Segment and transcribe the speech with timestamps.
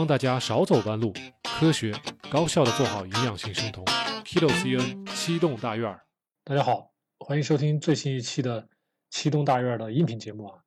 [0.00, 1.12] 帮大家少走弯路，
[1.42, 1.92] 科学
[2.30, 3.84] 高效的做好营养性生酮。
[4.24, 6.00] Kilo CN 七栋大院，
[6.42, 8.66] 大家好，欢迎收听最新一期的
[9.10, 10.58] 七栋大院的音频节目啊。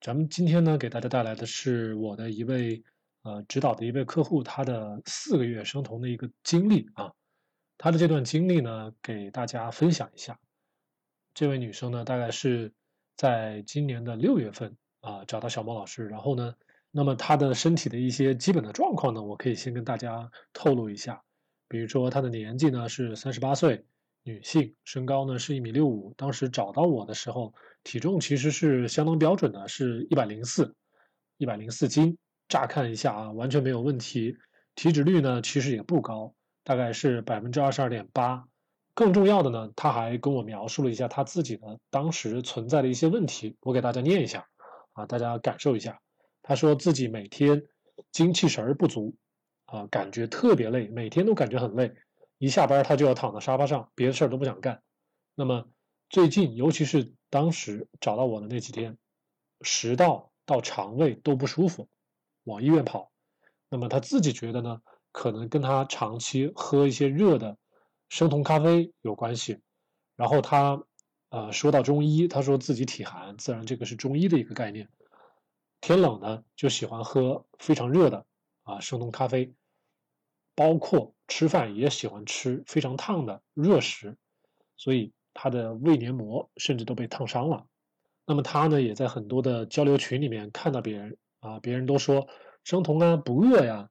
[0.00, 2.84] 咱们今天呢，给大家带来的是我的一位
[3.24, 7.10] 呃指导的一位客户，他的四个月生酮的一个经历啊。
[7.78, 10.38] 他的这段经历呢，给大家分享一下。
[11.34, 12.72] 这位女生呢，大概是
[13.16, 16.54] 在今年的六月份啊找到小猫老师，然后呢。
[16.96, 21.22] 那么她的身体的一些基本的状况呢，我可以先跟大家透露一下。
[21.68, 23.84] 比如说她的年纪呢是三十八岁，
[24.22, 26.14] 女性，身高呢是一米六五。
[26.16, 27.52] 当时找到我的时候，
[27.84, 30.74] 体重其实是相当标准的，是一百零四，
[31.36, 32.16] 一百零四斤。
[32.48, 34.34] 乍看一下啊，完全没有问题。
[34.74, 36.32] 体脂率呢其实也不高，
[36.64, 38.42] 大概是百分之二十二点八。
[38.94, 44.48] 更重要的呢，她还跟我描述了一下她自己的当时存在的一些问题，我给大家念一下
[44.94, 46.00] 啊，大家感受一下。
[46.48, 47.64] 他说自己每天
[48.12, 49.16] 精气神儿不足，
[49.64, 51.92] 啊，感觉特别累，每天都感觉很累，
[52.38, 54.80] 一下班他就要躺在沙发上，别的事儿都不想干。
[55.34, 55.68] 那么
[56.08, 58.96] 最近，尤其是当时找到我的那几天，
[59.62, 61.88] 食道到肠胃都不舒服，
[62.44, 63.10] 往医院跑。
[63.68, 67.58] 那么他自己觉得呢，可能跟他长期喝一些热的
[68.08, 69.58] 生酮咖啡有关系。
[70.14, 70.80] 然后他
[71.30, 74.88] 呃说到中医，他说自己体寒，自然这个是中医的一个概念。
[75.80, 78.24] 天冷呢，就喜欢喝非常热的
[78.62, 79.54] 啊生酮咖啡，
[80.54, 84.16] 包括吃饭也喜欢吃非常烫的热食，
[84.76, 87.66] 所以他的胃黏膜甚至都被烫伤了。
[88.24, 92.26] 那么他呢，也在很多的交流群里面看到别人啊，别人都说
[92.64, 93.88] 生酮啊不饿呀，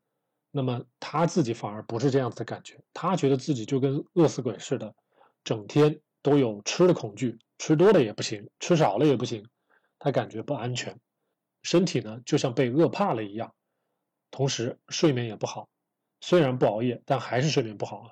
[0.51, 4.93] 那么他自己反而不是这样子的感觉，他觉得自己就跟饿死鬼似的，
[5.45, 9.47] 整天都有吃的恐惧，吃多了也不行，吃少了也不行，
[9.99, 10.99] 他感觉不安全。
[11.65, 13.55] 身体呢，就像被饿怕了一样，
[14.29, 15.67] 同时睡眠也不好。
[16.21, 18.11] 虽然不熬夜，但还是睡眠不好啊。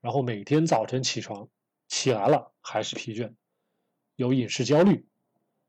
[0.00, 1.46] 然后每天早晨起床
[1.88, 3.34] 起来了还是疲倦，
[4.14, 5.06] 有饮食焦虑。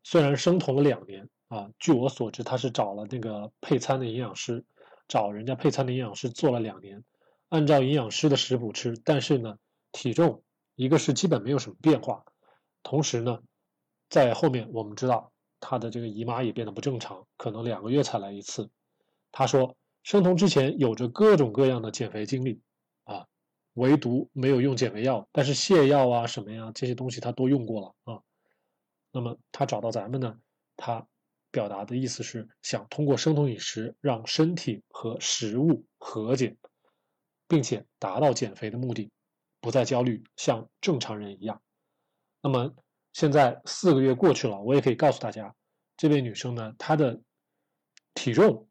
[0.03, 4.63] 虽然生酮了两年啊，据我所知，他是找了那个配餐的营养师，
[5.09, 7.03] 找人家配餐的营养师做了两年，
[7.49, 9.57] 按照营养师的食谱吃，但是呢，
[9.91, 12.23] 体重一个是基本没有什么变化，
[12.83, 13.41] 同时呢，
[14.07, 15.33] 在后面我们知道。
[15.59, 18.69] 她的这个姨妈也变得不正常，可能两个月才来一次。
[19.31, 22.61] 她说，生酮之前有着各种各样的减肥经历，
[23.03, 23.27] 啊，
[23.73, 28.21] 唯独没有用减肥药，但是泻药啊什么呀这些东西她都用过了啊。
[29.11, 30.39] 那么她找到咱们呢，
[30.75, 31.07] 她
[31.51, 36.55] 表达的意思是想通过生酮饮食让身体和食物和解，
[37.47, 39.11] 并且达到减肥的目的，
[39.59, 41.61] 不再焦虑，像正常人一样。
[42.41, 42.75] 那么。
[43.17, 45.55] 现在四个月过去了，我也可以告诉大家，
[45.97, 47.19] 这位女生呢，她的
[48.13, 48.69] 体重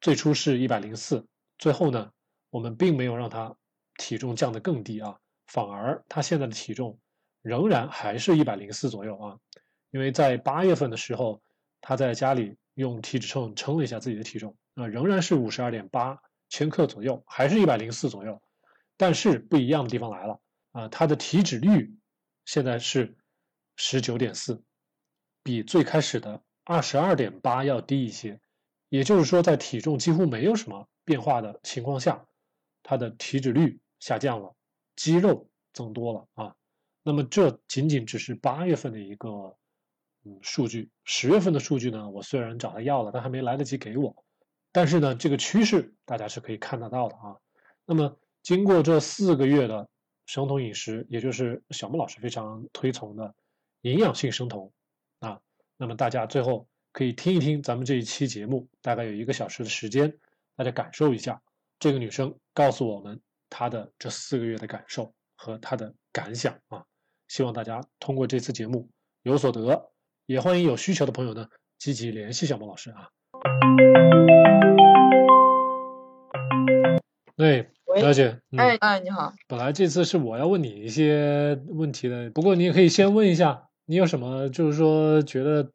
[0.00, 1.26] 最初是一百零四，
[1.58, 2.12] 最后呢，
[2.50, 3.56] 我们并没有让她
[3.96, 6.96] 体重降得更低啊，反而她现在的体重
[7.42, 9.36] 仍然还是一百零四左右啊，
[9.90, 11.42] 因为在八月份的时候，
[11.80, 16.16] 她在家里用体脂秤称了一下自己的体重，啊，仍然是五十二点八
[16.50, 18.40] 千克左右，还是一百零四左右，
[18.96, 20.40] 但是不一样的地方来了
[20.70, 21.92] 啊，她的体脂率
[22.44, 23.16] 现在是。
[23.76, 24.62] 十九点四，
[25.42, 28.40] 比最开始的二十二点八要低一些，
[28.88, 32.24] 也就是说，在体重几乎没有什么变化的情况下，
[32.82, 34.54] 它的体脂率下降了，
[34.94, 36.54] 肌肉增多了啊。
[37.02, 39.56] 那么这仅仅只是八月份的一个
[40.24, 44.24] 嗯数据，十月份的数据呢，我虽然找他要了，但还没来得及给我，
[44.70, 47.36] 但是呢，这个趋势大家是可以看得到的啊。
[47.84, 49.88] 那么经过这四个月的
[50.26, 53.34] 生酮饮食，也就是小木老师非常推崇的。
[53.82, 54.72] 营养性生酮
[55.18, 55.40] 啊，
[55.76, 60.16] 那么大家最后可以听一听咱们这一期节目，大概有一个小时的时间，
[60.54, 61.42] 大家感受一下
[61.80, 66.84] 这个女生告诉我们她的这四个月的感受和她的感想啊。
[67.26, 68.88] 希望大家通过这次节目
[69.22, 69.90] 有所得，
[70.26, 73.08] 也欢迎有需求的朋友呢积极联系小莫老师啊。
[77.38, 77.66] 哎，
[78.00, 78.40] 了解。
[78.56, 79.34] 哎哎，你好。
[79.48, 83.70] 本来这次是我要问你一些问题的，不过你也可以先问一下。
[83.92, 85.70] 你有什么就是说觉得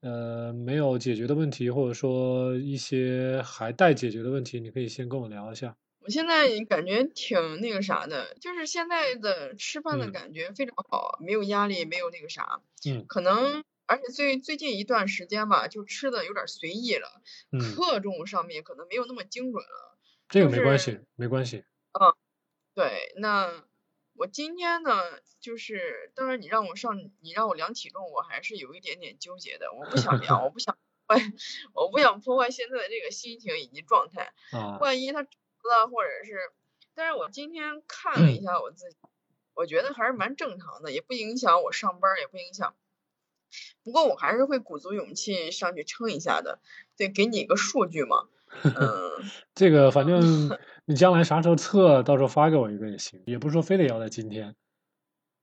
[0.00, 5.76] 呃没有解决的问题，或者说一些还待解决的问题，你可以先跟我聊一下。
[6.00, 12.60] 我现在感觉挺那个啥的，就是现在的吃饭的感觉非常好，没有压力，没有那个啥。
[12.84, 13.06] 嗯。
[13.06, 17.22] 可能而且最最近一段时间吧，就吃的有点随意了，
[17.56, 19.96] 克重上面可能没有那么精准了。
[20.28, 21.62] 这个没关系，没关系。
[21.92, 22.12] 嗯，
[22.74, 23.64] 对，那。
[24.14, 24.90] 我今天呢，
[25.40, 29.72] 就是当然你让我上，你让我量体重，我还是有一点点纠结的。
[29.72, 30.76] 我不想量，我不想
[31.06, 31.16] 坏，
[31.74, 34.32] 我不想破坏现在的这个心情以及状态。
[34.52, 35.28] 啊，万一他了，
[35.90, 36.52] 或者是，
[36.94, 38.96] 但是我今天看了一下我自己，
[39.54, 42.74] 我觉得还是蛮正常的，也不影响我上班，也不影响。
[43.82, 46.60] 不过我还是会鼓足勇气上去称一下的，
[46.96, 48.28] 对，给你一个数据嘛。
[48.62, 50.20] 嗯，这个反正
[50.84, 54.56] 你将来啥时候测，到时候发给我一个也行，也不是说非得要在今天。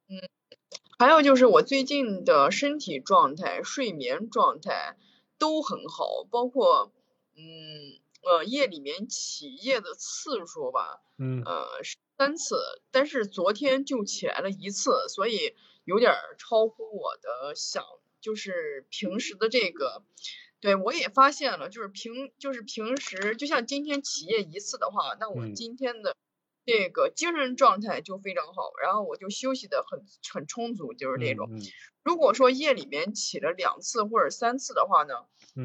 [0.09, 0.19] 嗯，
[0.97, 4.97] 还有就是我最近的身体状态、睡眠状态
[5.37, 6.91] 都很好，包括
[7.37, 11.65] 嗯呃夜里面起夜的次数吧，嗯呃
[12.17, 12.57] 三次，
[12.91, 15.55] 但是昨天就起来了一次，所以
[15.85, 17.83] 有点超乎我的想，
[18.19, 20.03] 就是平时的这个。
[20.61, 26.15] 对，我也发现了，就是平就是平时，就像今天起夜一次的话，那我今天的
[26.65, 30.03] 这个精神状态就非常好，然后我就休息的很
[30.33, 31.49] 很充足，就是那种。
[32.03, 35.13] 如果说夜里面起了两次或者三次的话呢，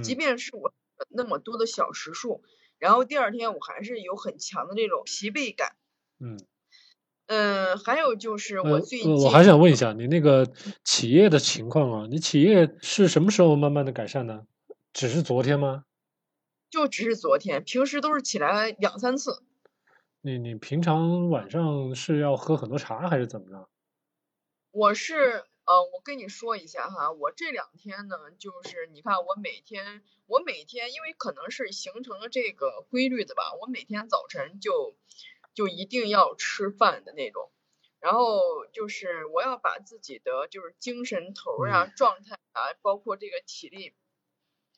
[0.02, 0.72] 即便是我
[1.08, 2.42] 那么多的小时数，
[2.78, 5.76] 然后第二天我还是有很强的这种疲惫感。
[6.20, 6.38] 嗯
[7.26, 10.46] 嗯，还有就是我最近，我还想问一下你那个
[10.84, 14.42] 起夜的情况啊，你起夜是什么时候慢慢的改善呢？
[14.94, 15.86] 只是昨天吗？
[16.70, 19.42] 就只是昨天，平时都是起来两三次。
[20.20, 23.68] 你你平常晚上是要喝很多茶还是怎么着？
[24.70, 34.96] 我是呃，我跟你说一下哈，我这两天呢，就是你看我每天，我每天因为可能是形成了这个规律的吧，我每天早晨就
[35.54, 37.50] 就一定要吃饭的那种，
[37.98, 43.92] 然后就是我要把自己的就是精神头呀、状态啊，包括这个体力。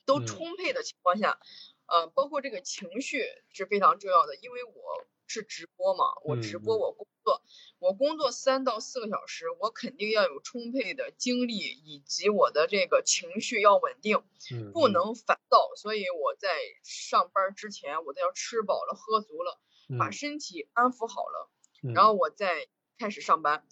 [0.07, 1.39] 都充沛的情况下，
[1.85, 7.43] 呃，包括这个情绪是非常重要的，因为我是直播嘛，我直播我工作，
[7.79, 14.23] 我工作三到四个小时，我肯定要有充沛的精力，以及我的这个情绪要稳定，
[14.71, 16.49] 不能烦躁，所以我在
[16.83, 19.59] 上班之前，我都要吃饱了喝足了，
[19.99, 21.51] 把身体安抚好了，
[21.93, 22.67] 然后我再
[22.97, 23.67] 开始上班，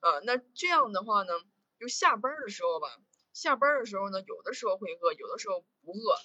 [0.00, 1.34] 呃，那这样的话呢，
[1.78, 2.88] 就下班的时候吧。
[3.34, 6.16] 下班的时候呢，有的时候会饿，有的时候不饿。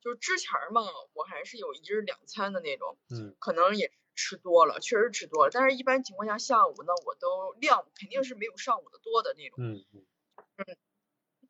[0.00, 0.82] 就是之前嘛，
[1.12, 5.50] 我还是有一日两餐的那种，嗯，可能也吃多了，确实吃多了。
[5.52, 10.06] 但是一般情况下，下午呢，我都量肯定是没有上午的多的那种，嗯嗯。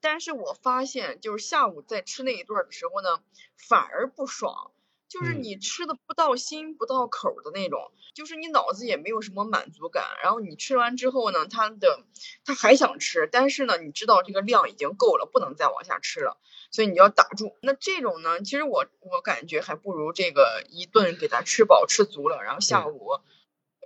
[0.00, 3.22] 但是我发现，就是下午在吃那一顿的时候呢，
[3.56, 4.72] 反而不爽。
[5.08, 12.04] 就是你吃的不到心不到口的那种，就是你脑子也没有什么满足感，然后你吃完之后呢，他的
[12.44, 16.36] 他还想吃，但是呢，你知道这个量已经够了，不能再往下吃了，
[16.70, 17.56] 所以你要打住。
[17.62, 23.08] 那这种呢，其实我我感觉还不如这个一顿给他吃饱吃足了，然后下午，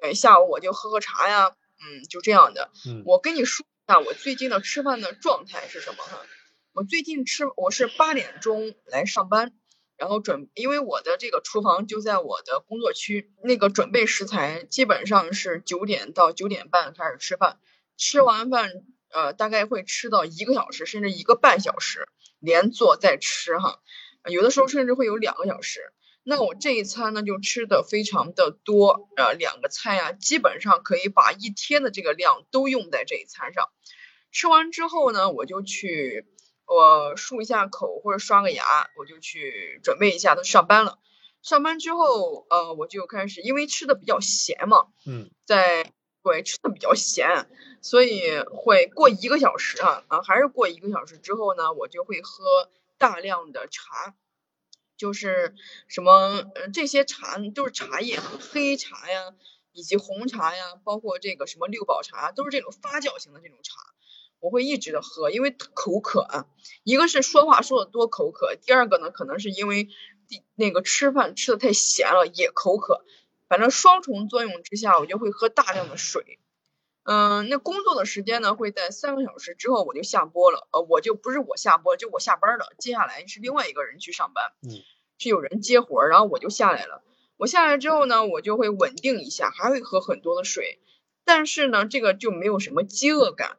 [0.00, 2.72] 对，下午我就喝喝茶呀，嗯，就这样的。
[3.04, 6.20] 我跟你说一下我最近的吃饭的状态是什么哈？
[6.72, 9.52] 我最近吃我是八点钟来上班。
[10.02, 17.60] 然后准，因为我的这个厨房就在我的工作区，那个准备食材基本上是九点到九点半开始吃饭，
[17.96, 18.68] 吃完饭
[19.12, 22.08] 呃大概会吃到一个小时甚至一个半小时，
[22.40, 23.78] 连做再吃哈，
[24.28, 25.92] 有的时候甚至会有两个小时。
[26.24, 33.68] 那我这一餐呢就吃的非常的多，呃两个菜呀基本上可以把一天的这个量都用在这一餐上。
[34.32, 36.26] 吃完之后呢我就去。
[36.66, 38.64] 我漱一下口或者刷个牙，
[38.96, 40.98] 我就去准备一下，都上班了。
[41.42, 47.50] 上班之后，呃，我就开始，因为吃的比较咸嘛，嗯，在对吃的比较咸，
[47.82, 54.14] 所以会过一个小时啊啊，还是过一个小时之后呢，我就会喝大量的茶，
[54.96, 55.56] 就是
[55.88, 58.20] 什么，呃，这些茶都是茶叶，
[58.52, 59.34] 黑茶呀，
[59.72, 63.74] 以及红茶呀，包括这个什么六堡茶，都是这种发酵型的这种茶。
[64.42, 66.46] 我会一直的喝，因为口渴啊。
[66.82, 69.88] 一个是说话说的多口渴，第二个呢，可能是因为
[70.56, 73.04] 那个吃饭吃的太咸了也口渴。
[73.48, 76.40] 反正双重作用之下，我就会喝大量的水。
[77.04, 80.66] 嗯，那工作的时间呢，会在三个小时之后我就下播了。
[80.72, 82.72] 呃，我就不是我下播，就我下班了。
[82.78, 84.82] 接下来是另外一个人去上班，嗯，
[85.18, 87.04] 是有人接活，然后我就下来了。
[87.36, 90.80] 我下来之后呢，我就会稳定一下，还会喝很多的水。
[91.24, 93.58] 但是呢，这个就没有什么饥饿感。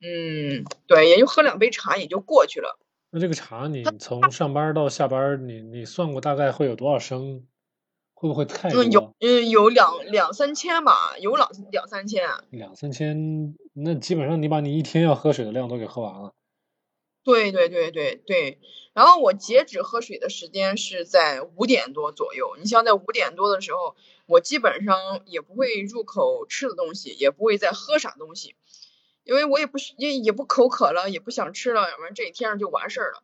[0.00, 2.78] 嗯，对，也就喝两杯茶也就过去了。
[3.10, 7.46] 那这个茶，你从上班到下班，你你算过大概会有多少升？
[8.14, 8.82] 会不会太多？
[8.82, 12.28] 嗯，有嗯有两两三千吧，有两两三千。
[12.50, 16.34] 两三千，那基本上你把你一天要喝水的量都给喝完了。
[17.22, 18.58] 对对对对对。
[18.92, 22.56] 然后我截止喝水的时间是在五点多左右。
[22.58, 23.94] 你像在五点多的时候，
[24.26, 28.56] 我基本上也不会入口吃的东西，也不会再喝啥东西。
[29.28, 33.22] 因为我也不也也不口渴了，也不想吃了，要不然这一天上就完事儿了。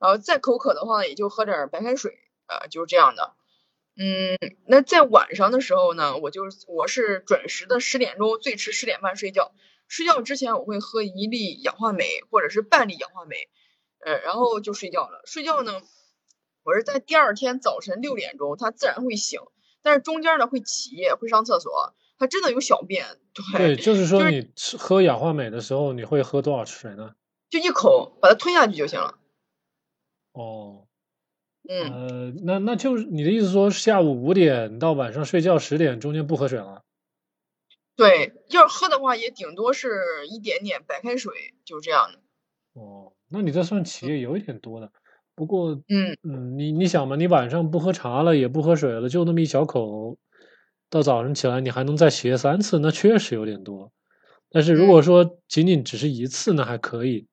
[0.00, 2.18] 然后再口渴的话，也就喝点白开水，
[2.48, 3.34] 呃，就是这样的。
[3.96, 9.52] 嗯，那在晚上的时候呢，我就我是准时的十点钟，最迟十点半睡觉。
[9.86, 13.48] 睡觉之前我会喝一粒氧化镁或者是半粒氧化镁，
[14.04, 15.22] 呃，然后就睡觉了。
[15.24, 15.80] 睡觉呢，
[16.64, 19.40] 我是在第二天早晨六点钟，它自然会醒，
[19.82, 23.04] 但是中间呢会起夜，会上厕所，它真的有小便。
[23.56, 27.14] 对， 就是说你吃喝氧化镁的时候，你会喝多少水呢？
[27.50, 29.18] 就一口把它吞下去就行了。
[30.32, 30.86] 哦。
[31.66, 36.82] 嗯，呃，那那就是你的意思说，下午五点到晚上睡觉十点中间不喝水了？
[37.96, 41.32] 对，要是喝的话，也顶多是一点点白开水，
[41.64, 42.18] 就这样的。
[42.74, 44.92] 哦，那你这算起夜有一点多的。
[45.34, 50.18] 不过，嗯嗯，你你想嘛，你晚上不喝茶了，也不喝水了，就那么一小口，
[50.94, 53.90] 到早上起来你还能再起夜三次，那确实有点多。
[54.48, 57.26] 但是如果说仅仅只是一次，那还可以。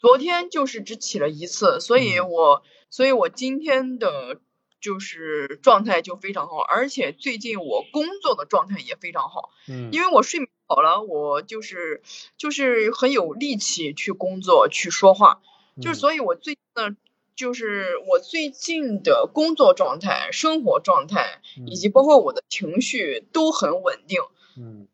[0.00, 2.64] 昨天就是只起了一次，所以我。
[2.92, 4.40] 所以我今天的
[4.80, 9.50] 就是状态就非常好，而且最近我工作的状态也非常好。
[9.68, 12.02] 嗯，因为我睡好了，我就是
[12.36, 15.40] 就是很有力气去工作去说话，
[15.80, 16.96] 就是所以我最呢
[17.40, 24.20] 就是我最近的工作状态、生活状态以及包括我的情绪都很稳定。
[24.58, 24.86] 嗯。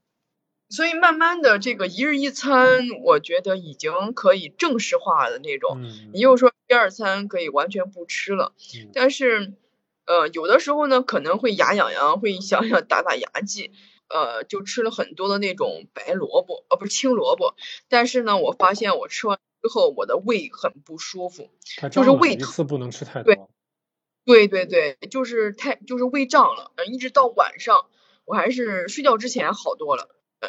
[0.69, 5.81] 所以慢慢的，这个一日一餐，我觉得已经可以正式化的那种。
[6.13, 8.53] 也就是说，第二餐可以完全不吃了。
[8.93, 9.55] 但是，
[10.07, 13.73] 呃，有的时候呢，可能会牙痒痒，会想想打打牙祭，
[14.09, 17.57] 呃，就吃了很多的那种白萝卜，呃，不是青萝卜。
[17.89, 21.51] 但是呢，我发现我吃完之后，我的胃很不舒服，
[21.91, 22.49] 就是胃疼。
[22.49, 23.51] 一次不能吃太多。
[24.25, 27.87] 对对对，就是太就是胃胀了，一直到晚上，
[28.25, 30.09] 我还是睡觉之前好多了。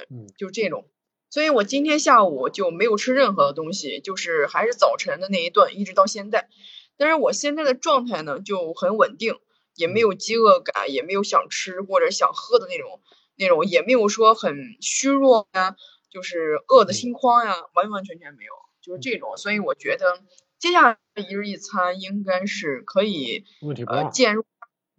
[0.09, 0.87] 嗯，就这种，
[1.29, 6.49] 所以我今天下午就没有吃任何的东西，就是还是早晨的那一顿，一直到现在。
[6.97, 9.35] 但是我现在的状态呢就很稳定，
[9.75, 13.01] 也没有饥饿感，也没有想吃或者想喝的那种
[13.35, 15.75] 那种，也没有说很虚弱呀，
[16.09, 18.53] 就是饿的心慌呀，完完全全没有，
[18.87, 19.37] 就是这种。
[19.37, 20.21] 所以我觉得
[20.57, 23.43] 接下来一日一餐应该是可以
[23.85, 24.45] 呃渐入。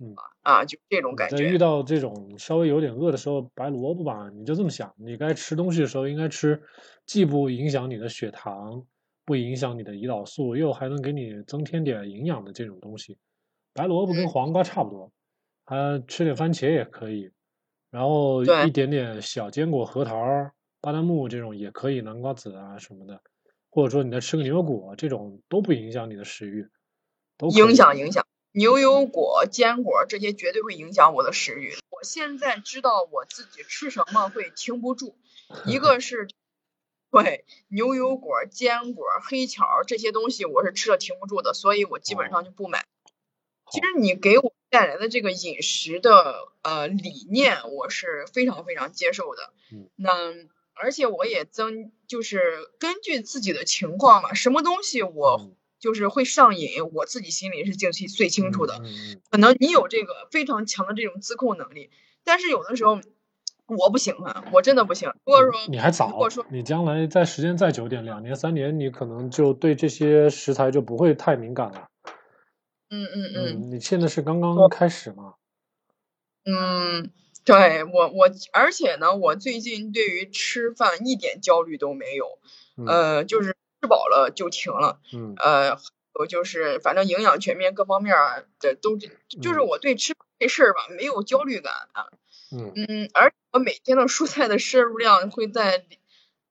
[0.01, 1.37] 嗯啊，就这种感觉。
[1.37, 6.63] 在遇到这种稍微有点饿的时候，白萝卜吧，你就这么想：你该吃东西的时候应该吃，
[7.05, 8.87] 既不影响你的血糖，
[9.25, 13.19] 不影响你的胰岛素，又还能给你增添点营养的这种东西。
[13.75, 15.11] 白萝卜跟黄瓜差不多，
[15.65, 17.33] 还吃点番茄也可以，
[17.91, 20.17] 然后一点点小坚果，核桃、
[20.81, 23.21] 巴旦木这种也可以，南瓜子啊什么的，
[23.71, 26.69] 或者说你再吃个牛油果，这种都不影响你的食欲，
[27.37, 28.27] 都影响影响。
[28.53, 31.75] 牛油果、坚果这些绝对会影响我的食欲。
[31.91, 35.17] 我现在知道我自己吃什么会停不住，
[35.67, 36.29] 一个是，
[37.11, 42.87] 对牛油果、坚果、黑巧这些东西我是吃了停不住的，所以我基本上就不买。
[43.71, 49.53] 其实你给我带来的这个饮食的呃理念，我是非常非常接受的。
[49.71, 50.33] 嗯那
[50.73, 52.41] 而且我也增就是
[52.81, 55.53] 根据自己的情况嘛，什么东西我。
[55.81, 58.83] 就是会上瘾，我自己心里是最清最清楚的。
[59.31, 61.93] 可能你有这个非常强的这种自控能力，
[62.25, 63.01] 但是有的时候
[63.67, 65.13] 我不行啊，我真的不行。
[65.25, 71.87] 如果说你还早，如果说你将来在时间再久点，两年三年，你可能就对这些食材就不会太敏感了。
[72.91, 75.35] 嗯嗯嗯，你现在是刚刚开始嘛？
[76.45, 77.13] 嗯，
[77.49, 82.39] 对我我，而且呢，我最近对于吃饭一点焦虑都没有，
[82.87, 83.57] 呃，就是。
[83.81, 85.79] 吃饱了就停了，嗯，呃，
[86.13, 92.11] 我就是反正营养全面，各方面啊，这都就是我对吃这事儿吧没有焦虑感啊，
[92.51, 92.73] 嗯。
[92.75, 95.85] 嗯，而我每天的蔬菜的摄入量会在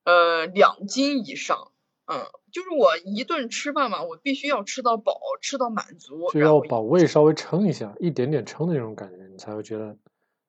[0.04, 1.70] 呃两斤以上，
[2.06, 9.94] 嗯，就是我一顿吃饭嘛，我必须要吃到饱，吃到满足，就要把胃稍微撑一下，一点点撑的那种感觉，你才会觉得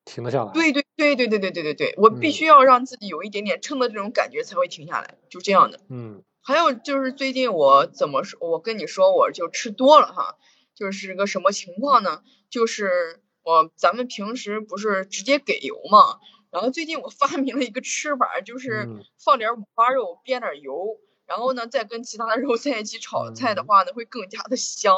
[0.09, 0.51] 停得下来。
[0.51, 6.23] 对对对对对对对对对，我必须要让自己有一点点撑的这种感觉才会停下来，就这样的，嗯。
[6.41, 8.39] 还有就是最近我怎么说？
[8.49, 10.37] 我跟你说，我就吃多了哈，
[10.73, 12.23] 就是个什么情况呢？
[12.49, 16.17] 就是我咱们平时不是直接给油嘛，
[16.49, 18.89] 然后最近我发明了一个吃法，就是
[19.23, 20.97] 放点五花肉，煸点油，
[21.27, 24.95] 然后呢再跟其他的肉 在一起炒菜的话呢，会更加的香。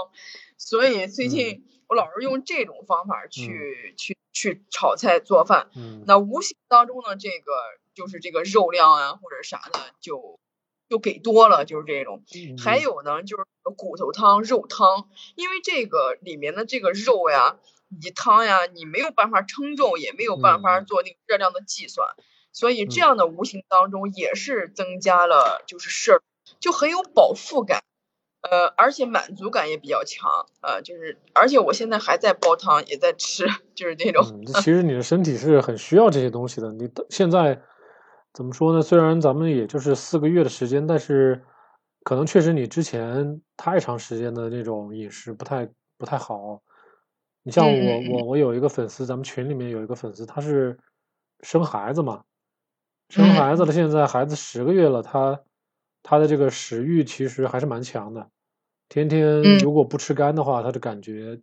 [0.58, 5.70] 所以最近我老是用这种方法去去去炒菜做饭，
[6.08, 7.52] 那无形当中呢，这个
[7.94, 10.40] 就是这个肉量啊或者啥的就。
[10.90, 12.22] 就给多了，就是这种。
[12.62, 13.46] 还有呢，就是
[13.78, 17.56] 骨头汤、肉汤，因为这个里面的这个肉呀、
[17.88, 22.06] 以及汤呀，你没有办法称重，也没有办法做那个热量的计算，
[22.52, 26.22] 所以这样的无形当中也是增加了，就是摄，
[26.60, 27.82] 就很有饱腹感。
[28.42, 30.30] 呃，而且满足感也比较强，
[30.62, 33.46] 呃，就是而且我现在还在煲汤，也在吃，
[33.76, 34.26] 就是那种。
[34.34, 36.72] 嗯，其实你的身体是很需要这些东西的。
[36.74, 37.62] 你现在
[38.34, 38.82] 怎么说呢？
[38.82, 41.44] 虽然咱们也就是四个月的时间，但是
[42.04, 45.70] 可能确实你之前太长时间的那种饮食不太
[46.00, 46.62] 不太好。
[47.44, 50.78] 你像我我我有一个粉丝，咱们群里面有一个粉丝，他是
[51.42, 52.24] 生孩子嘛，
[53.10, 55.40] 生孩子了，现在孩子十个月了，他。
[56.04, 58.30] 他的这个食欲其实还是蛮强的，
[58.90, 61.40] 天天如果不吃肝的话，他就感觉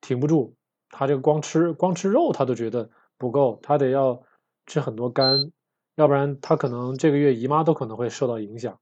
[0.00, 0.54] 停不住。
[0.90, 2.88] 他这个光吃光吃肉，他都觉得
[3.18, 4.22] 不够，他得要
[4.66, 5.52] 吃很多肝，
[5.96, 8.78] 要不然他可能这个月姨妈都可能会受到影响。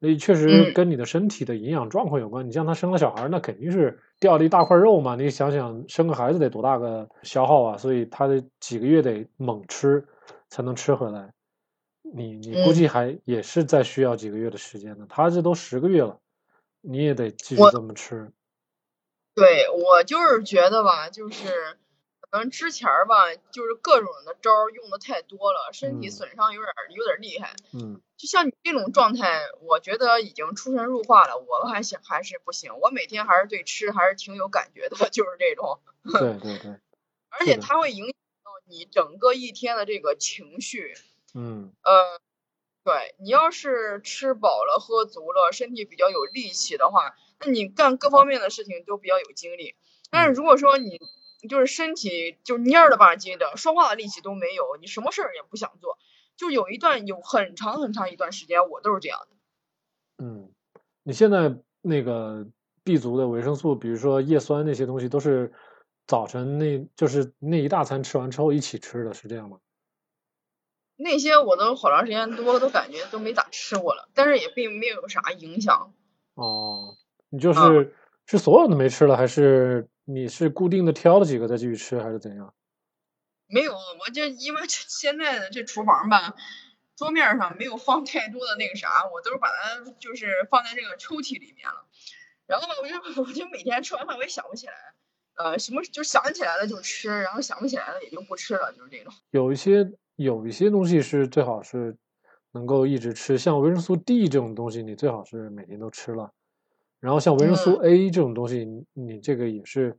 [0.00, 2.46] 所以确实跟你的身体的营养状况有关。
[2.46, 5.16] 你像他生了小孩，那肯定是掉了一大块肉嘛。
[5.16, 7.78] 你想想，生个孩子得多大个消耗啊？
[7.78, 10.06] 所以他的几个月得猛吃
[10.50, 11.32] 才能吃回来。
[12.14, 16.20] 你你估计还也是在需要几个月的时间呢，他这都十个月了，
[16.80, 18.30] 你也得继续这么吃。
[19.34, 21.78] 对我就是觉得吧，就是
[22.20, 27.54] 可能之前吧，就是各种的招用的太多了，身体损伤有点有点厉害。
[27.72, 31.38] 嗯，就像你这种状态，我觉得已经出神入化了。
[31.38, 35.78] 我还行还是不行，我每天还是对吃还是挺有感觉的， 就是这种。
[36.04, 36.80] 对对对。
[37.30, 40.94] 而且它会影响到你整个一天的这个情绪。
[41.38, 42.18] 嗯，呃，
[42.82, 49.76] 对你要是吃饱了喝足了，身体比较有力气的话，那你干各方面的事情都比较有精力。
[50.10, 50.98] 但是如果说你
[51.48, 55.96] 就是身体就蔫了吧唧的，说话的力气都没有，你什么事儿也不想做，
[56.36, 60.24] 就有一段有很长很长一段时间，我都是这样的。
[60.24, 60.50] 嗯，
[61.04, 62.44] 你现在那个
[62.82, 65.52] B 族的维生素，比如说叶酸那些东西，都是
[66.08, 69.58] 早晨那就是那一大餐吃完之后一起吃的，是这样吗？
[71.00, 75.94] 那些我都好长时间多了，都感觉都没咋吃过了，但是也并没有啥影响。
[76.34, 76.96] 哦，
[77.30, 77.94] 你就是
[78.26, 82.52] 是所有的没吃了，还是你是固定的挑了几个再继续吃，还是怎样？
[83.46, 86.34] 没有，我就因为现在的这厨房吧，
[86.96, 91.86] 桌面上没有放太多的那个啥，我都是把它就是放在这个抽屉里面了。
[92.48, 94.72] 然后吧，我就 我就每天吃完饭我也想不起来，
[95.36, 99.12] 呃，什么就想起来了就吃，然后想不起来了也就不吃了，就是这种。
[99.30, 99.92] 有一些。
[100.18, 101.96] 有一些东西是最好是
[102.50, 106.32] 能够一直吃，像维生素 D 这种东西，你最好是每天都吃了。
[106.98, 109.96] 然后像维生素 A 这种东西，你这个也是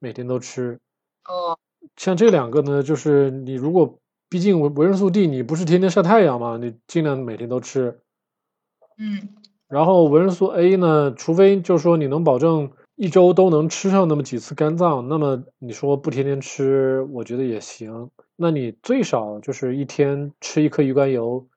[0.00, 0.80] 每天都吃。
[1.24, 1.56] 哦。
[1.96, 8.00] 像这两个呢，就是你如果毕竟维维生素 D 你不是天天晒太阳嘛，你尽量每天都吃。
[8.98, 9.28] 嗯。
[9.68, 18.10] 然后维生素 A 呢，除非就是说你能保证一周都能吃上那么几次肝脏，那么你说不天天吃，我觉得也行。
[18.36, 21.48] 那你最少就是一天吃一颗鱼肝油，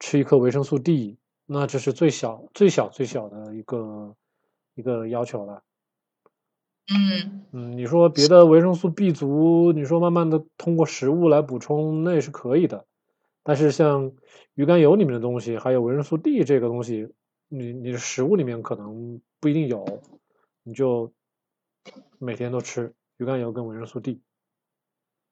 [0.00, 4.16] 吃一颗维生素 D，那这是最小、最小、最小的一个
[4.74, 5.62] 一个要求了。
[6.92, 12.84] 嗯嗯，你说别的维生素 B 族，你说慢慢的通过食物来补充，那也是可以的。
[13.44, 14.10] 但是像
[14.56, 17.12] 鱼肝油里面的东西，还有维生素 D 这个东西，
[17.46, 19.84] 你你的食物里面可能不一定有，
[20.62, 21.12] 你就
[22.18, 24.20] 每天都吃鱼肝油跟维生素 D。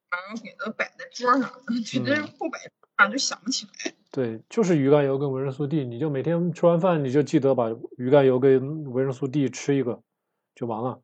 [0.09, 1.51] 然后给它摆在桌上，
[1.85, 2.59] 觉得不摆
[2.97, 3.93] 上就想不起来。
[4.11, 10.01] 对，就是鱼肝油跟维生素 D，你就每天吃完饭你就记得把鱼肝油跟维生素 D 吃一个
[10.55, 10.99] 就完了。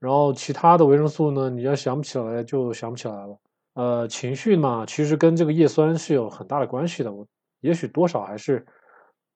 [0.00, 3.38] 然后其他的维生素呢，你要想不起来就想不起来了。
[3.74, 7.12] 呃，情绪嘛，其实跟这个叶酸是有很大的关系的。
[7.12, 7.24] 我
[7.60, 8.66] 也许多少还是，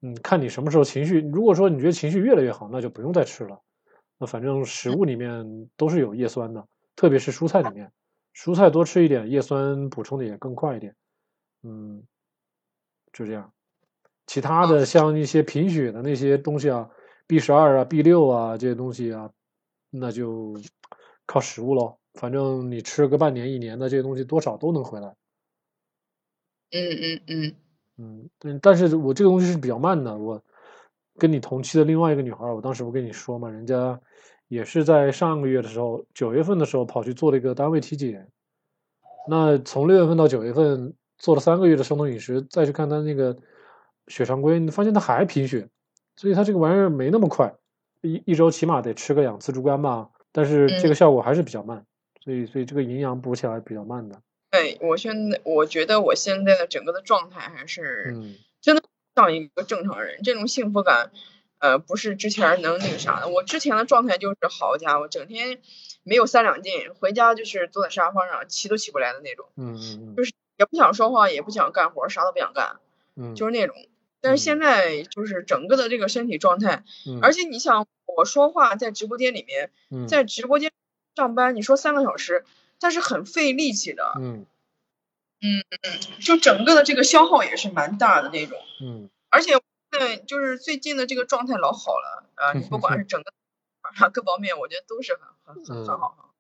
[0.01, 1.21] 嗯，看你什么时候情绪。
[1.21, 3.61] 如果说你觉得情绪越来越好，那就不用再吃了。
[4.25, 7.93] 那反正食物里面都是有叶酸的，特别是蔬菜里面。
[8.35, 10.97] 蔬菜多吃一点，叶酸补充的也更快一点。
[11.63, 12.03] 嗯，
[13.13, 13.53] 就这样。
[14.27, 16.89] 其他的像一些贫血的那些东西啊
[17.27, 19.31] ，B 十二啊、B 六啊这些东西啊，
[19.91, 20.59] 那就
[21.27, 21.99] 靠食物喽。
[22.15, 25.15] 反正你吃个半年、一年的这些东西，多少都能回来。
[26.71, 27.55] 嗯嗯嗯
[27.99, 30.17] 嗯，但但是我这个东西是比较慢的。
[30.17, 30.43] 我
[31.19, 34.01] 跟你同期的另外一个女孩，我当时不跟你说嘛，人家。
[34.49, 38.29] 也是在上个月的时候，九月份的时候跑去做了一个单位体检。
[39.27, 43.37] 那从六月份到九月份做了三个月的生酮饮食，再去看她那个
[44.07, 45.67] 血常规，你发现她还贫血，
[46.15, 47.55] 所以她这个玩意儿没那么快，
[48.03, 50.11] 一一周起码得吃个两次猪肝吧。
[50.31, 51.85] 但是这个效果还是比较慢，
[52.23, 54.21] 所以所以这个营养补起来比较慢的。
[54.51, 58.15] 对我现在我觉得我现在的整个的状态还是
[58.61, 58.83] 真的
[59.15, 61.11] 像一个正常人，这种幸福感。
[61.61, 65.61] 呃，不是之前能那个啥的，我之前的状态就是好家伙，整天
[66.03, 72.81] 没有三两斤，回家就是坐在沙发上起都起不来的那种，嗯就是也不想说话，也不想干活，啥都不想干，
[73.17, 73.75] 嗯，就是那种。
[74.21, 80.71] 但是现在就是整个的这个身体状态，嗯，而且你想我说话在直播间里面，嗯在直播间
[81.17, 82.45] 上班，你说三个小时，
[82.79, 84.45] 但是很费力气的，嗯
[86.21, 88.59] 就整个的这个消耗也是蛮大的那种。
[88.81, 89.53] 嗯而且
[89.91, 93.33] 在，就是最近的这个状态老好了啊、你不管是整个
[93.81, 96.35] 啊各方面，我觉得都是很很很很好。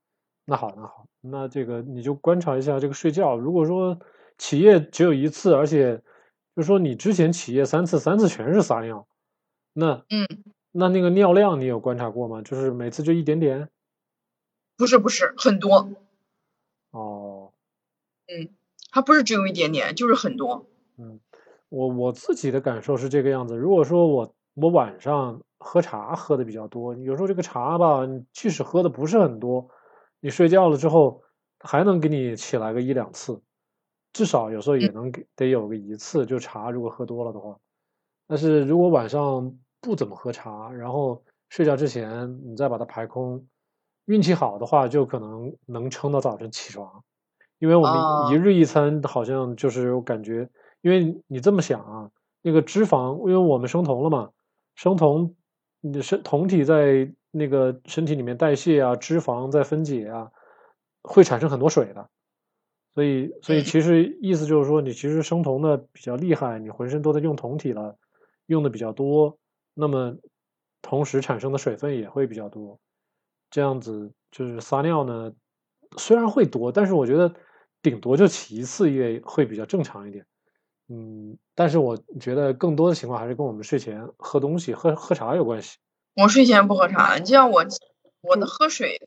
[0.44, 3.36] 那好，那好，那这个你就观察一下这个睡觉。
[3.36, 3.98] 如果说
[4.38, 6.02] 起夜只有一次，而且
[6.54, 9.06] 就是说你之前起夜三次，三次全是撒尿，
[9.72, 10.28] 那嗯，
[10.72, 12.42] 那那个尿量你有观察过吗？
[12.42, 13.68] 就是每次就一点点？
[14.76, 15.88] 不是不是很多，
[16.90, 17.52] 哦，
[18.94, 20.64] 它不是只有一点点，就是很多。
[20.98, 21.18] 嗯，
[21.68, 23.56] 我我自己的感受是这个样子。
[23.56, 29.68] 如果说我我晚上喝茶喝的比较多，有时候这个茶吧，你即使喝的不是很多，
[30.20, 31.20] 你睡觉了之后
[31.58, 33.42] 还能给你起来个一两次，
[34.12, 37.58] 至少有时候也能给得有个一次，就茶如果喝多了的话。
[38.28, 43.44] 但是如果晚上不怎么喝茶，然后睡觉之前你再把它排空，
[44.04, 47.02] 运气好的话就可能能撑到早晨起床。
[47.64, 50.46] 因为我哦们一日一餐好像就是我感觉，
[50.82, 52.10] 因为你这么想啊，
[52.42, 54.32] 那个脂肪，因为我们生酮了嘛，
[54.74, 55.34] 生酮，
[55.80, 60.30] 你的身酮体在那个身体里面代谢啊，脂肪在分解啊，
[61.00, 62.10] 会产生很多水的，
[62.94, 67.96] 所以所以嗯其实意思就是说，你其实生酮的比较厉害，你浑身都在用酮体了，
[68.44, 69.38] 用的比较多，
[69.72, 70.14] 那么
[70.82, 72.78] 同时产生的水分也会比较多，
[73.48, 75.32] 这样子就是撒尿呢，
[75.96, 77.34] 虽然会多，但是我觉得
[77.84, 80.26] 顶多就起一次夜会比较正常一点。
[80.88, 85.78] 嗯，但是我觉得更多的情况还是跟我们睡前喝东西、喝喝茶有关系。
[86.16, 87.64] 我睡前不喝茶，你像我
[88.22, 89.00] 我的喝水，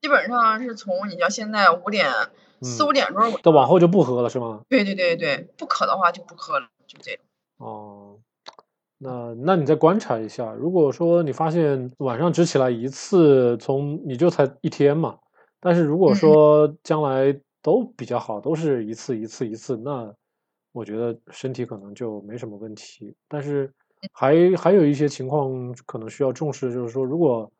[0.00, 2.10] 基本上是从你像现在五点
[2.62, 4.62] 四嗯五点钟我，再往后就不喝了是吗？
[4.68, 7.24] 对对对对，不渴的话就不喝了，就这种。
[7.58, 8.18] 哦，
[8.98, 15.18] 那那你再观察一下，如果说你发现晚上只起来一次，从你就才一天嘛，
[15.60, 20.12] 但是如果嗯说将来都比较好，都是一次一次一次，那
[20.72, 23.14] 我觉得身体可能就没什么问题。
[23.28, 23.72] 但是
[24.12, 27.50] 还还有一些情况可能需要重视，就是说如果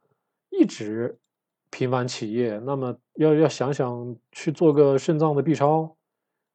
[0.51, 1.17] 一直
[1.71, 5.97] 频繁起夜，那么要要想想去做个肾脏的 B 超。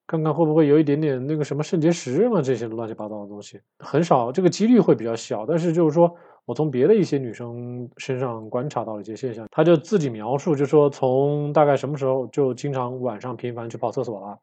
[0.08, 5.48] 看看会不会有一点点那个什么肾结石嘛，这些乱七八糟的东西很少，这个几率会比较小。
[5.48, 14.40] 但是就是说我从别的一些女生身上观察到了一些现象，她就自己描述，就说从大概什么时候就经常晚上频繁去跑厕所了，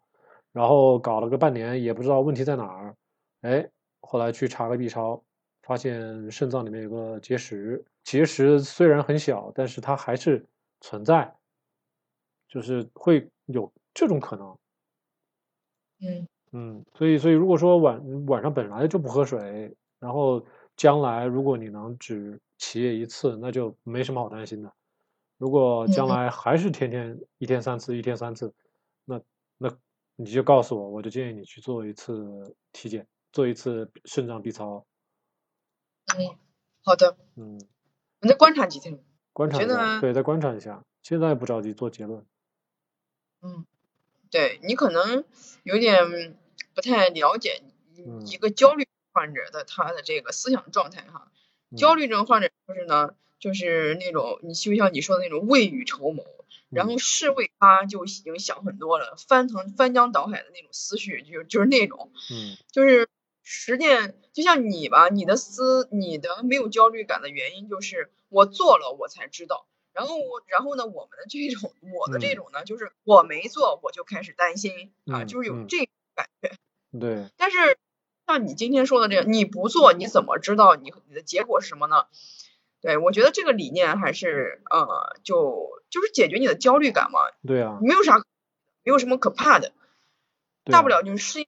[0.53, 2.95] 然后搞了个半年也不知道问题在哪儿，
[3.43, 3.69] 哎，
[4.01, 5.23] 后来去查个 B 超，
[5.63, 10.45] 发现肾脏里面有个结石，结石虽然很小，但是它还是
[10.81, 11.33] 存在，
[12.49, 14.57] 就是会有这种可能。
[16.01, 16.27] 嗯。
[16.53, 20.45] 嗯，所以所以如果说晚晚上本来就不喝水，然后
[20.83, 24.73] 将来如果你能只起夜一次，那就没什么好担心的。
[25.39, 28.53] 如果将嗯来还是天天一天三次，一天三次，
[29.05, 29.23] 那
[29.59, 29.73] 那
[30.17, 34.85] 你就告诉我，我就建议你去做一次体检，做一次肾脏 B 超。
[36.19, 36.37] 嗯，
[36.83, 37.61] 好的，嗯，
[38.21, 38.99] 你再观察几天。
[39.33, 40.85] 观察一下，对，再观察一下。
[41.01, 42.27] 现在不着急做结论。
[43.41, 43.67] 嗯，
[44.33, 45.25] 对你可能
[45.63, 46.37] 有点
[46.75, 47.63] 不太了解
[47.97, 51.31] 嗯一个焦虑患者的他的这个思想状态哈。
[51.75, 56.25] 焦虑症患者就是呢，就是那种你就像你说的那种未雨绸缪，
[56.73, 62.57] 然后事为他就已经想很多了，翻腾翻江倒海的那种思绪，就就是那种，嗯。
[62.71, 63.09] 就是
[63.43, 72.37] 实践，就像你吧，你的思，你的没有焦虑感的原因就是我做了我才知道，然后我，然后呢，我们的这种，我的这嗯。
[72.37, 76.53] 种呢，就是我没做我就开始担心啊，就是有这种感觉。
[76.99, 77.79] 对，但是
[78.33, 82.07] 像你今天说的这个，你不做你怎么知道你你的结果是什么呢？
[82.81, 91.47] 对我觉得这个理念还是呃，就就是解决你的焦虑感嘛，对啊，没有啥，没有什么可怕的，啊大不了就是。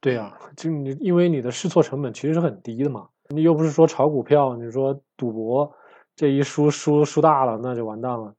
[0.00, 5.74] 对呀、就你因为你的试错成本其实是很低的嘛，你又不是说炒股票，你说赌博，
[6.14, 8.34] 这一输输输大了那就完蛋了。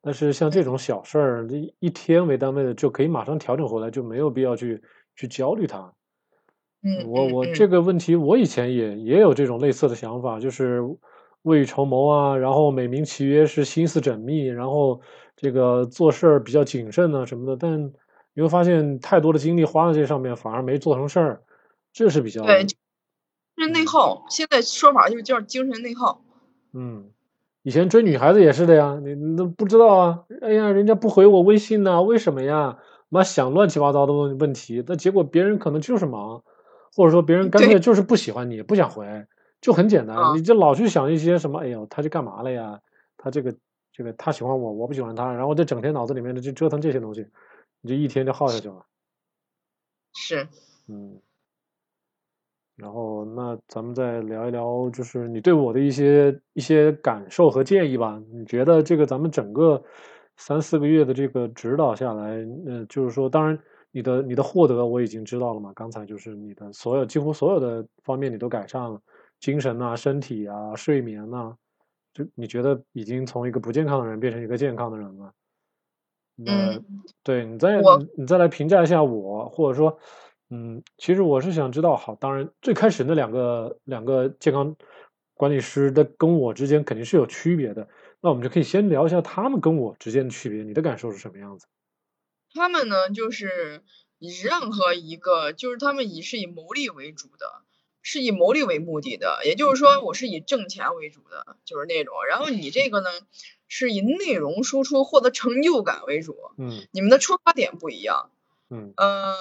[0.00, 4.82] 但是像这种小事儿，这一一天为单位的就可以马上调整回来，就没有必要去
[5.16, 5.92] 去焦虑它。
[6.88, 10.80] 嗯，我我嗯这个问题，我以前也也有这种类似的想法，就是
[11.42, 15.00] 未雨绸缪啊，然后美名其曰是心思缜密，然后
[15.36, 17.92] 这个做事儿比较谨慎啊什么的，但
[18.32, 21.42] 你会发现太多的精力花在这上面，反而没做成事儿，
[21.92, 22.66] 这是比较对
[23.58, 26.22] 是内耗，现在说法就叫精神内耗。
[26.72, 27.10] 嗯，
[27.64, 32.78] 以前追女孩子也是的呀，你你都不知道啊，哎呀，人家不回我微信呐、为什么呀？
[33.10, 36.44] 妈想乱七八糟的问问题，那结果别人可能就是忙，
[36.94, 39.26] 或者说别人干脆就是不喜欢你，不想回，
[39.60, 42.80] 就很简单，啊你就老去想一些什么，哎呦，他去干嘛了呀？
[43.16, 43.54] 他这个
[43.92, 47.26] 这个他喜欢我，我不喜欢他，然后就整天脑子里面就折腾这些东西，
[47.80, 48.86] 你就一天就耗下去了。
[50.14, 50.48] 是，
[50.88, 51.20] 嗯，
[52.76, 58.22] 然后那咱们再聊一聊，就是你对我的一些一些感受和建议吧。
[58.32, 59.82] 你觉得这个咱们整个
[60.36, 63.58] 三四个月的这个指导下来，呃，就是说，当然
[63.90, 69.00] 你的你的获得我已经知道了嘛，刚才就是你的所有几乎所有的方面你都改善了，
[69.40, 71.54] 精神呐、身体啊、睡眠呐、
[72.12, 75.32] 就你觉得已经从一个不健康的人变成一个健康的人了。
[76.36, 76.84] 那嗯，
[77.24, 79.98] 对你再你你再来评价一下我，或者说，
[80.50, 84.76] 嗯，其实我是想知道，好，当然最开始那两个两个健康
[85.34, 87.88] 管理师的跟我之间肯定是有区别的，
[88.20, 91.66] 那我们就可以先聊一下他们跟我之间的区别，你的感受是什么样子？
[92.54, 93.82] 他们呢，就是
[94.18, 97.62] 以任何一个，就是他们以是以牟利为主的，
[98.02, 102.24] 是以牟利为目的的，也就是说，我是以挣钱为主的，就是那种。
[102.26, 103.10] 然后你这个呢，
[103.68, 108.30] 是以内容输出获得成就感为主，嗯你们的出发点不一样。
[108.70, 109.34] 嗯呃、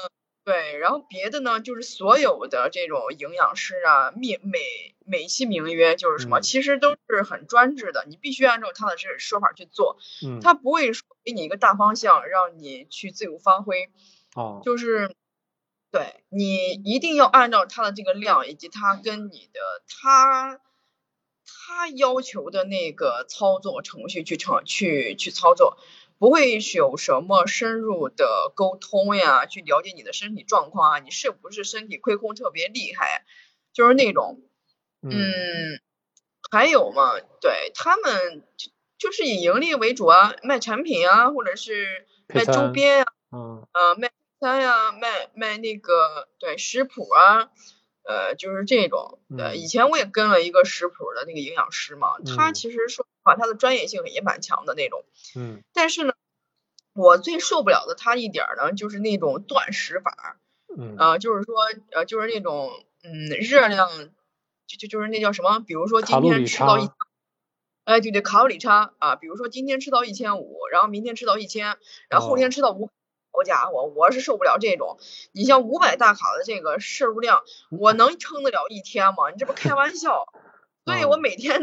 [0.43, 4.59] 对，然后别的呢，就是所有的这种营养师啊，美美
[5.05, 13.89] 美其名曰就是什么，嗯其实都是很专制的，你必须按照他的这说法去做，嗯，他不会说给你一个大方向，让你去自由发挥，
[14.33, 15.13] 哦，就是
[15.91, 19.59] 对你一定要按照他的这个量以及他跟你的
[19.89, 20.61] 他
[21.45, 25.77] 他要求的那个操作程序去成去去操作，
[26.17, 33.25] 不会有什么深入的沟通呀，去了解你的身体状况啊，你是不是身体亏空特别厉害，
[33.73, 34.39] 就是那种。
[35.01, 35.11] 嗯。
[35.11, 35.81] 嗯，
[36.49, 38.47] 还有嘛，对他们
[38.97, 43.13] 就就是以盈利为主啊，卖产品啊，或者是卖周边啊。
[43.31, 47.49] 嗯呃，卖餐呀，卖卖那个对食谱啊，
[48.03, 49.19] 呃，就是这种。
[49.37, 55.03] 呃，嗯以前我也跟了一个食谱的那个营养师嘛，他嗯其实说实话，他的专业性也蛮强的那种。
[55.35, 56.13] 嗯但是呢，
[56.93, 60.37] 我最受不了的他一点儿呢，就是那种断食法，
[60.77, 61.55] 嗯呃，就是说，
[61.91, 62.71] 呃，就是那种
[63.03, 63.89] 嗯，热量，
[64.67, 66.93] 就就就是那叫什么，比如说今天吃到一差，
[67.87, 71.77] 哎，对对，卡路里差啊，比如说今天吃到一千五，然后明天吃到一千，
[72.09, 72.89] 然后后哦天吃到五，
[73.31, 74.97] 好家伙，我是受不了这种。
[75.31, 79.29] 你像五百大卡的这个摄入量，我能撑得了一天吗？
[79.31, 80.25] 你这不开玩笑？
[80.83, 81.61] 所以我嗯每天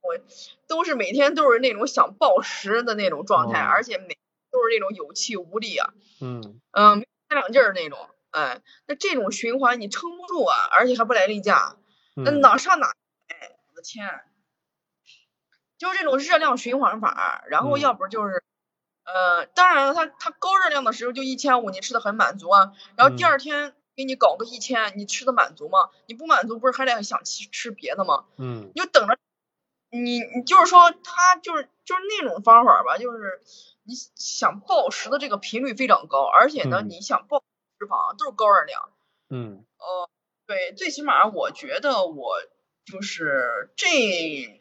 [0.00, 0.18] 我
[0.66, 4.16] 都是每天都是那种想暴食的那种状态，哦而且每
[4.50, 7.98] 都是那种有气无力啊，嗯嗯，没三两劲儿那种。
[8.30, 11.76] 哎，那这种循环你撑不住啊，而且还不来例假，
[12.14, 12.94] 那嗯哪上哪？
[13.28, 14.08] 哎，我的天！
[15.78, 18.42] 就是这种热量循环法，然后要嗯不就是，
[19.04, 25.90] 呃，当然了，它它高热量的时候就一千五，你吃的很满足啊，然后第嗯二天给你搞个一千，你吃的满足吗？
[26.06, 28.24] 你不满足，不是还得想吃吃别的吗？
[28.38, 29.18] 嗯你就等着，
[29.90, 33.40] 你你就是说，他就是就是那种方法吧，就是
[33.84, 37.42] 你想暴食的这个频率非常高，而且呢，嗯你想暴
[37.78, 38.90] 脂肪都是高热量。
[39.28, 40.08] 嗯呃，
[40.46, 42.36] 对，最起码我觉得我
[42.86, 43.86] 就是这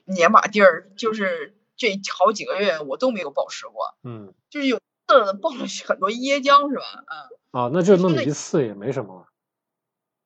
[0.05, 6.83] 年把地儿，就是这好几个月我都没有暴食过，嗯就是有次暴了很多椰浆是吧？
[7.53, 9.27] 嗯，啊，那就那么一次也没什么。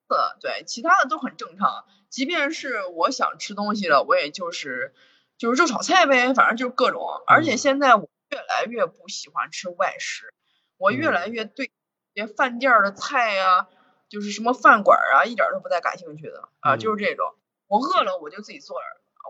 [0.08, 1.86] 呃，对，其他的都很正常。
[2.10, 4.96] 即便是我想吃东西了，我也就是
[5.38, 7.22] 就是肉炒菜呗，反正就是各种。
[7.28, 10.34] 而且嗯现在我越来越不喜欢吃外食，
[10.78, 11.70] 我越来嗯越对
[12.16, 13.68] 这些饭店的菜呀、
[14.08, 17.36] 就是什么饭馆啊，一点都不太感兴趣的啊，嗯就是这种。
[17.70, 18.76] 我饿了我就自己做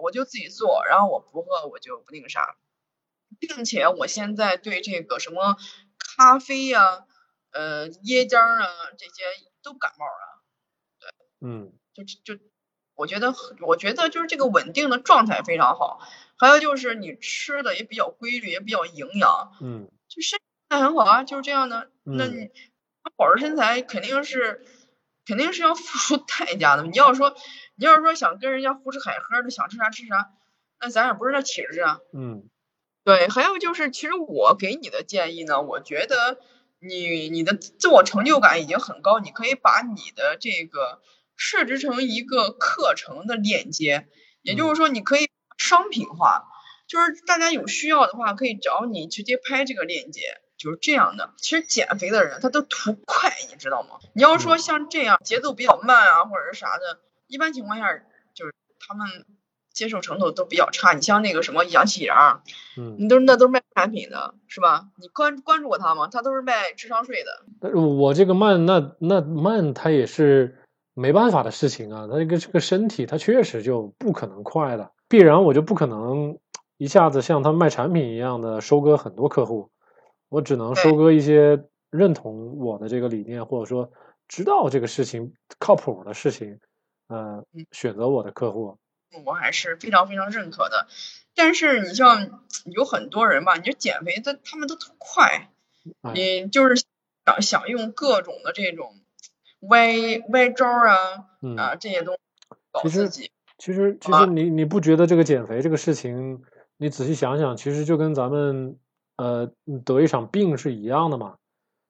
[0.01, 2.57] 我就自己做，然后我不饿我就不那个啥。
[3.37, 5.55] 并且我现在对这个什么
[5.99, 7.05] 咖啡呀、
[7.51, 9.13] 呃椰浆啊这些
[9.61, 10.41] 都感冒了。
[10.99, 11.09] 对
[11.41, 12.41] 嗯就就
[12.95, 15.99] 我觉得我觉得就是这个稳定的状态非常好，
[16.37, 21.91] 还有就是你吃的也比较规律，也比较营养，嗯就身材很好啊，就是这样的。
[22.03, 22.51] 那嗯你
[23.15, 24.65] 保持身材肯定是
[25.25, 26.83] 肯定是要付出代价的。
[26.83, 27.35] 你要说
[27.79, 30.31] 你要是说想跟人家胡吃海喝的，想吃啥吃啥，
[30.81, 31.99] 那咱也不是那体质啊。
[32.13, 32.43] 嗯
[33.05, 36.37] 对，还有就是，其实我给你的建议呢，我觉得
[36.79, 41.01] 你你的自我成就感已经很高，你可以把你的这个
[41.37, 44.09] 设置成一个课程的链接，
[44.41, 46.43] 也就是嗯说，你可以商品化，
[46.85, 50.21] 就是大家有需要的话，可以找你直接拍这个链接，
[50.57, 51.33] 就是这样的。
[51.37, 53.99] 其实减肥的人他都图快，你知道吗？
[54.13, 57.85] 你要说嗯像这样节奏比较慢啊，或者是啥的，一般情况下
[58.33, 58.53] 就是
[58.85, 59.07] 他们
[59.71, 60.93] 接受程度都比较差。
[60.93, 62.41] 你像那个什么杨启阳。
[62.77, 64.89] 嗯，你都那都是卖产品的，是吧？
[64.97, 66.07] 你关关注过他吗？
[66.11, 67.45] 他都是卖智商税的。
[67.61, 70.57] 但是我这个慢，那那慢他也是
[70.93, 76.37] 没办法的事情啊，他这个这个身体，他确实就不可能快的，必然我就不可能
[76.77, 79.69] 一下子像他卖产品一样的收割很多客户，
[80.29, 83.91] 我只能收割一些认同我的这个理念，或者说
[84.27, 86.59] 知道这个事情靠谱的事情，
[87.09, 88.77] 呃，选择我的客户，
[89.25, 90.87] 我还是非常非常认可的。
[91.35, 95.49] 但是你像有很多人吧，你就减肥，他他们都特快，
[96.13, 96.85] 你就是
[97.25, 98.93] 想想用各种的这种
[99.61, 100.95] 歪歪招啊
[101.57, 102.19] 啊这些东西
[102.71, 103.31] 搞自己。
[103.57, 106.43] 其实其实你你不觉得这个减肥这个事情，
[106.77, 108.77] 你仔细想想，其实就跟咱们
[109.17, 109.51] 呃
[109.83, 111.35] 得一场病是一样的嘛。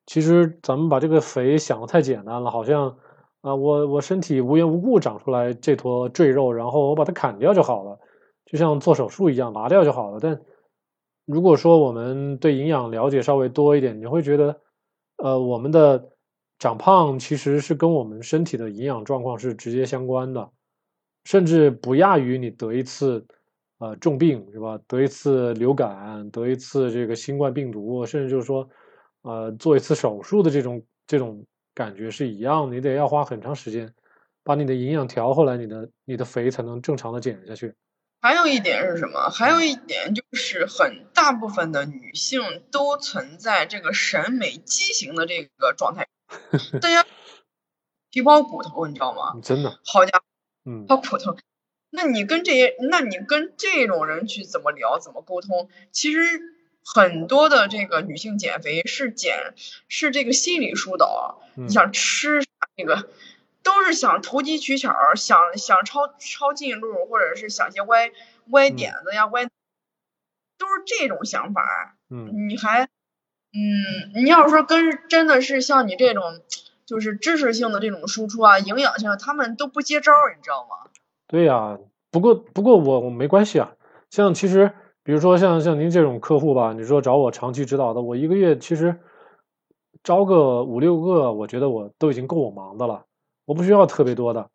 [0.05, 2.97] 其实咱们把这个肥想的太简单了，好像
[3.41, 7.99] 啊我我身体无缘无故长出来这坨赘肉，然后我把它砍掉就好了。
[8.45, 10.19] 就像做手术一样，拿掉就好了。
[10.19, 10.41] 但
[11.25, 14.59] 如果说我们对营养了解稍微多一点，你会觉得，
[15.17, 16.09] 呃，我们的
[16.57, 20.49] 长胖其实是跟我们身体的营养状况是直接相关的，
[21.25, 23.23] 甚至不亚于你得一次
[23.77, 24.79] 呃重病是吧？
[24.87, 28.67] 得一次流感，得一次这个新冠病毒，甚至就是说，
[29.21, 33.93] 呃，做一次手术的这种这种感觉是一样，你得要花很长时间
[34.43, 37.75] 把你的营养调回来，你的你的肥才能正常的减下去。
[38.21, 39.29] 还有一点是什么？
[39.29, 46.07] 还有一点就是很大部分的女性都存在这个审美畸形的这个状态。
[46.81, 47.05] 大家
[48.11, 49.39] 皮包骨头，你知道吗？
[49.41, 49.79] 真的。
[49.85, 50.23] 好家伙，
[50.65, 51.37] 嗯，包骨头。
[51.91, 55.69] 那你跟这些，那你跟这种人去怎么聊，怎么沟通？
[55.91, 56.19] 其实
[56.83, 59.53] 很多的这个女性减肥是减，
[59.87, 61.41] 是这个心理疏导。
[61.55, 62.47] 你想吃啥？
[62.75, 63.09] 那个。
[63.61, 68.09] 都是想投机取巧，想想抄抄近路，或者是想些歪
[68.51, 69.45] 歪点子呀，歪，
[70.57, 71.97] 都是这种想法。
[72.09, 76.41] 嗯，你还，嗯，你要说跟真的是像你这种，
[76.85, 80.89] 就是知识性的这种输出啊，营养性，他们都不接招，你知道吗？
[81.27, 81.77] 对呀，
[82.11, 83.73] 不过不过我我没关系啊。
[84.09, 84.73] 像其实，
[85.09, 88.95] 比如说像像您这种客户吧，你说找我长期指导的，我一个月其实
[90.03, 93.03] 招个五六个，我觉得我都已经够我忙的了。
[93.45, 94.47] 我不需要特别多的，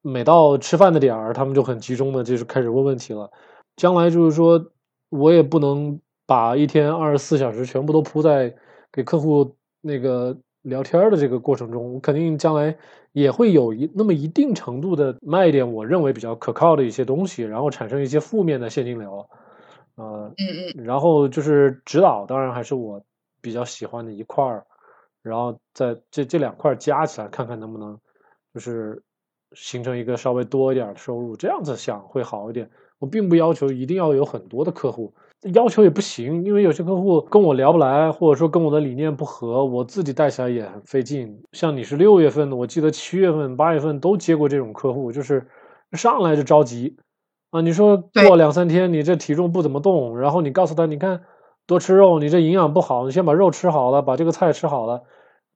[0.00, 3.28] 每到吃饭的点儿，他们就很集中的，就是开始问问题了。
[3.74, 4.64] 将来就是说，
[5.08, 8.54] 我也不能把一天二十四小时全部都扑在
[8.92, 11.94] 给客户那个聊天的这个过程中。
[11.94, 12.76] 我肯定将来
[13.10, 19.28] 也会有一那么一定程度的卖点我认为比较可靠的一些东西，然后产生一些负面的现金流。
[20.00, 23.02] 呃，嗯嗯，然后就是指导，当然还是我
[23.40, 24.64] 比较喜欢的一块儿，
[25.22, 27.98] 然后在这这两块加起来，看看能不能。
[28.52, 29.00] 就是
[29.52, 32.68] 形成一个稍微多一点的收入，这样子想会好一点。
[32.98, 35.14] 我并不要求一定要有很多的客户，
[35.54, 41.40] 要求也不行，因为有些客户跟我聊不来，或者说跟我的理念不合，我自己带起来也很费劲。
[41.52, 45.46] 像你是六月份的，我记得七月份、八月份都接过这种客户，就是
[45.92, 46.96] 上来就着急
[47.50, 47.60] 啊。
[47.60, 51.22] 你说过两三天你这体重不怎么动，然后你告诉他，你看
[51.66, 55.02] 多吃肉，你这营养不好，你先把肉吃好了，把这个菜吃好了。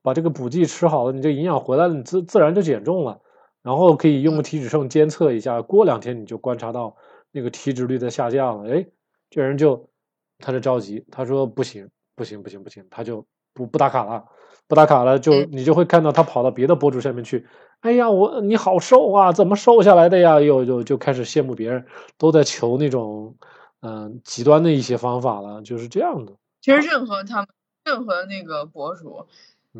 [0.01, 3.21] 把这个补剂吃好了，你这营养回来了，你自自然就减重了。
[3.63, 6.95] 然后可以用个体脂秤监测一下，过两天你就观察到
[7.31, 8.71] 那个体脂率在下降了。
[8.71, 8.85] 哎，
[9.31, 9.89] 这人就
[10.37, 14.25] 他就着急，他说不行不行不行不行，他就不不打卡了，
[14.67, 17.47] 不打卡了就你就会看到他跑到别的博主下面去。
[17.81, 20.39] 哎呀，我你好瘦啊，怎么瘦下来的呀？
[20.41, 21.85] 又又就开始羡慕别人，
[22.17, 23.35] 都在求那种
[23.81, 26.33] 嗯极端的一些方法了，就是这样的。
[26.61, 27.47] 其实任何他们
[27.83, 29.27] 任何那个博主。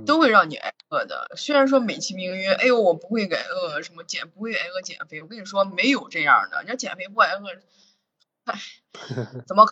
[0.06, 1.32] 都会让你挨饿的。
[1.38, 5.22] 虽然说美其名曰，哎呦，我不会挨饿，什么减不会挨饿减肥。
[5.22, 6.62] 我跟你说，没有这样的。
[6.64, 7.48] 你要减肥不挨饿，
[8.44, 8.60] 哎，
[9.48, 9.66] 怎么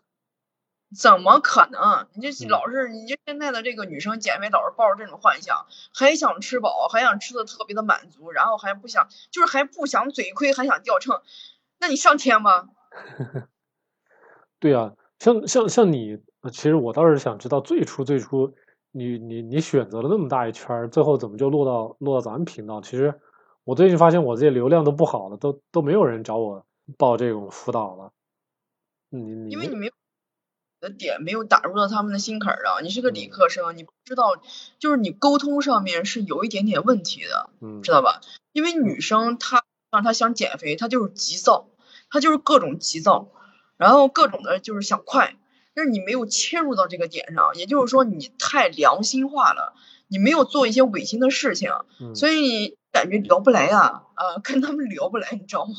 [0.94, 2.08] 怎么可能？
[2.14, 11.22] 你就老是，你就现在的这个女生减肥，老是抱着这种幻想，还想吃饱，还想吃的特别的满足，然后还不想，就是还不想嘴亏，还想掉秤，
[11.80, 12.70] 那你上天吗？
[14.60, 16.20] 对啊，像像像你，
[16.52, 18.54] 其实我倒是想知道最初最初。
[18.96, 22.80] 你你你选择了那么大一圈最后怎么就落到落到咱们频道？
[22.80, 23.20] 其实
[23.64, 26.64] 我最近发现我这些流量都不好了，都都没有人找我
[26.96, 28.12] 报这种辅导了。
[29.10, 29.94] 你你因为你没有
[30.84, 34.36] 的点没有打入到他们的心坎儿上，你是个理科生，你不知道
[34.78, 38.20] 就是你沟通上面是有一点点问题的，嗯，知道吧？
[38.52, 41.68] 因为女生她让她想减肥，她就是急躁，
[42.10, 43.30] 她就是各种急躁，
[43.78, 45.36] 然后各种的就是想快。
[45.76, 49.74] 但是你没有切入到这个点上，也就是说你太良心化了，
[50.08, 51.72] 你没有做一些违心的事情，
[52.14, 53.80] 所以感觉聊不来呀
[54.14, 55.74] 啊，呃，跟他们聊不来，你知道吗？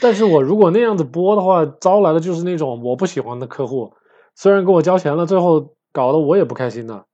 [0.00, 3.92] 但是我如果那样子播的话，招来的就是那种我不喜欢的客户，
[4.34, 7.04] 虽然给我交钱了，最后搞得我也不开心呢。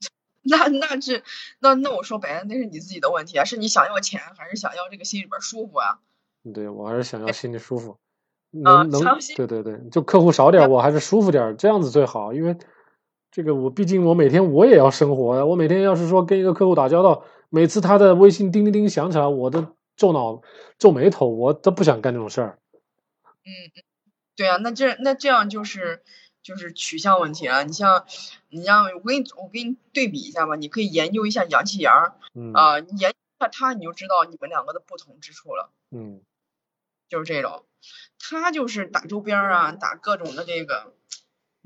[0.48, 1.22] 那那这
[1.58, 5.98] 那那我说白了，那是你自己的问题啊，是你想要钱还是想要这个心里边舒服啊？
[6.54, 7.98] 对我还是想要心里舒服，
[8.62, 12.32] 啊能能对对对，就客户少点儿，我还是舒服点儿，这样子最好。
[12.32, 12.56] 因为
[13.32, 19.66] 这个我毕竟我每天我也要生活呀，我每天要是说跟一个客户打交道，每次他的微信叮叮叮响起来，我都
[19.96, 20.42] 皱脑
[20.78, 22.58] 皱眉头，我都不想干这种事儿。
[23.44, 23.82] 嗯嗯，
[24.36, 26.04] 对啊，那这那这样就是
[26.46, 27.64] 就是取向问题了。
[27.64, 28.06] 你像
[28.48, 32.52] 你像我给你我给你对比一下吧，你可以研究一下杨启阳嗯。
[32.52, 35.72] 啊、你研究一下他，你就知道你们两个的不同之处了。
[35.90, 36.22] 嗯。
[37.08, 37.64] 就是这种，
[38.20, 40.92] 他就是打周边儿啊，打各种的这个，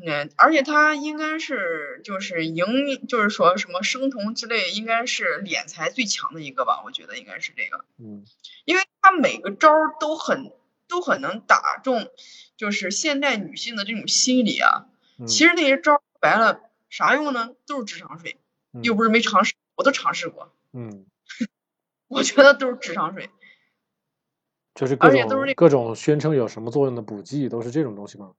[0.03, 8.24] 嗯，而且他应该是就是赢，就是说什么生酮之类，应该是敛财最强的一个吧，我觉得应该是这个，嗯。
[8.64, 10.53] 因为他每个招儿都很
[10.89, 12.11] 都很能打中，
[12.61, 14.84] 就是现代女性的这种心理啊。
[15.18, 17.54] 嗯，其实那些招儿白了啥用呢？
[17.66, 18.36] 都是智商税，
[18.82, 21.06] 又不是没尝试，我都尝试过，嗯，
[22.06, 23.30] 我觉得都是智商税。
[24.74, 28.34] 就是各而且都是各种宣称有什么作用的补剂，都是这种东西吗？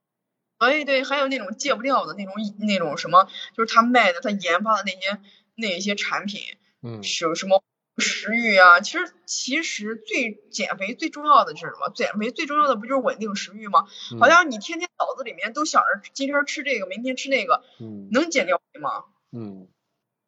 [0.59, 5.19] 哎，对，还有那种戒不掉的那种那种什么，就是他卖的他研发的那些
[5.55, 6.41] 那些产品，
[6.84, 7.63] 嗯是什么
[7.98, 8.80] 食欲啊？
[8.80, 11.92] 其实其实最减肥最重要的是什么？
[11.94, 13.82] 减肥最重要的不就是稳定食欲吗？
[14.20, 19.04] 好嗯像你天天脑子里面都想着今天吃这个，明天吃那个，嗯能减掉肥吗？
[19.32, 19.68] 嗯，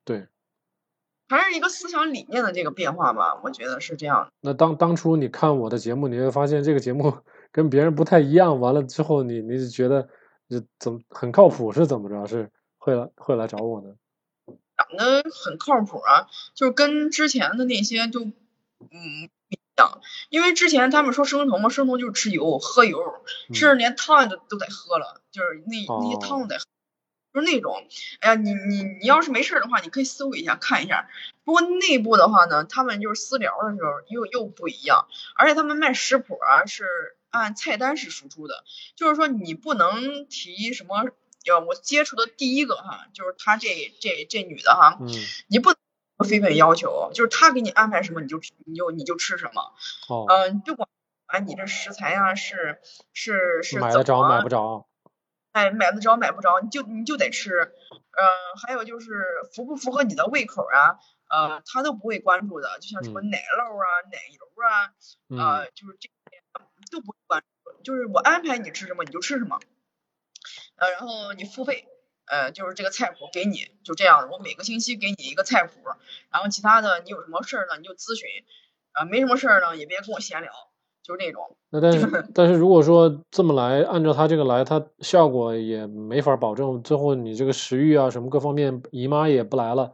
[0.06, 0.28] 对。
[1.30, 4.32] 还是一个思想理念的这个变化吧，我觉得是这样。
[4.42, 7.18] 那当当初你看我的节目，你会发现这个节目
[7.52, 8.60] 跟别人不太一样。
[8.60, 10.08] 完了之后你，你是觉得
[10.48, 12.28] 这怎么很靠谱是怎么着？
[12.28, 13.96] 是会来会来找我呢？
[14.98, 18.32] 长得很靠谱啊，就是跟之前的那些就嗯
[18.90, 23.00] 不一样，因为之前他们说生酮嘛，生酮就是吃油喝油，
[23.50, 26.66] 嗯甚至连汤都都得喝了，就是那那些哦汤都得喝，
[27.34, 27.88] 就是那种，
[28.20, 31.10] 哎呀，你你你要是没事儿的话，你可以搜一下看一下。
[31.44, 36.86] 不过内部的话呢，他们就是私聊的时候又又不一样，而且他们卖食谱啊是
[37.32, 38.64] 按菜单式输出的，
[38.96, 41.06] 就是说你不能提什么。
[41.52, 43.68] 呃，我接触的第一个哈，就是她这
[44.00, 45.08] 这这女的哈，嗯
[45.48, 45.78] 你不能
[46.30, 49.74] 非分要求，就是他给你安排什么你就吃你就你就吃什么，
[50.08, 50.88] 哦，嗯、不管
[51.26, 52.80] 啊你这食材啊是
[53.14, 54.88] 是是买得着买不着？
[55.52, 58.24] 哎买得着买不着你就你就得吃，呃
[58.66, 59.12] 还有就是
[59.54, 60.98] 符不符合你的胃口啊，
[61.30, 64.94] 呃他都不会关注的，就像什么嗯奶酪啊奶油啊，
[65.30, 66.42] 嗯呃就是这些
[66.92, 69.60] 都不会关注，就是我安排你吃什么你就吃什么，
[70.84, 71.86] 呃然后你付费。
[72.26, 75.74] 呃，就是这个菜谱给你，就这样，我每个星期给你一个菜谱，
[76.32, 78.26] 然后其他的你有什么事儿呢你就咨询，
[78.94, 80.50] 啊、没什么事儿呢也别跟我闲聊，
[81.04, 81.58] 就是那种。
[81.70, 86.82] 那但是 但是如果说这么来，按照他这个来，他效果也没法保证。
[86.82, 89.92] 最后你这个食欲啊什么各方面，姨妈也不来了。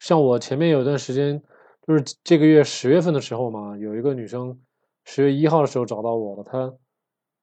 [0.00, 1.42] 像我前面有段时间，
[1.86, 4.58] 就是这个月十月份的时候嘛，有一个女生
[5.04, 6.72] 十月一号的时候找到我了，她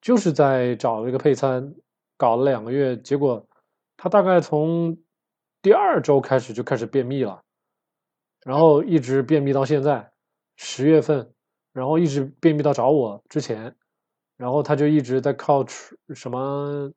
[0.01, 1.75] 就是在找这个配餐，
[2.23, 3.45] 搞了两个月，结果
[3.97, 4.97] 他大概从
[5.61, 7.41] 第二周开始就开始便秘了，
[8.45, 10.11] 然后一直便秘到现在，
[10.55, 11.29] 十月份。
[11.73, 13.75] 然后一直便秘到找我之前，
[14.37, 16.91] 然后他就一直在靠吃什么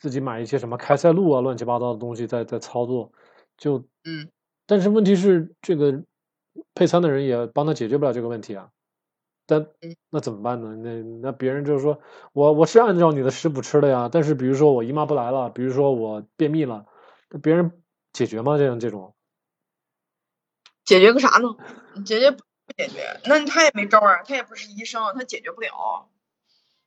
[0.00, 3.12] 自己买一些什么开塞露啊乱七八糟的东西在在操作，
[3.56, 4.28] 就嗯，
[4.66, 6.02] 但是问题是这个
[6.74, 8.68] 配餐的人也帮他解决不了这个问题啊，
[9.52, 10.74] 但嗯那怎么办呢？
[10.76, 12.00] 那那别人就是说
[12.32, 16.86] 我我是按照你的食谱吃的呀，但是比如说我姨妈不来了，比如说我便秘了，
[17.28, 17.82] 那别人
[18.12, 18.56] 解决吗？
[18.56, 19.14] 这样这种，
[20.84, 21.56] 解决个啥呢？
[22.04, 22.42] 解决不
[22.76, 26.08] 解决，那他也没招儿啊，他也不是医生，他解决不了。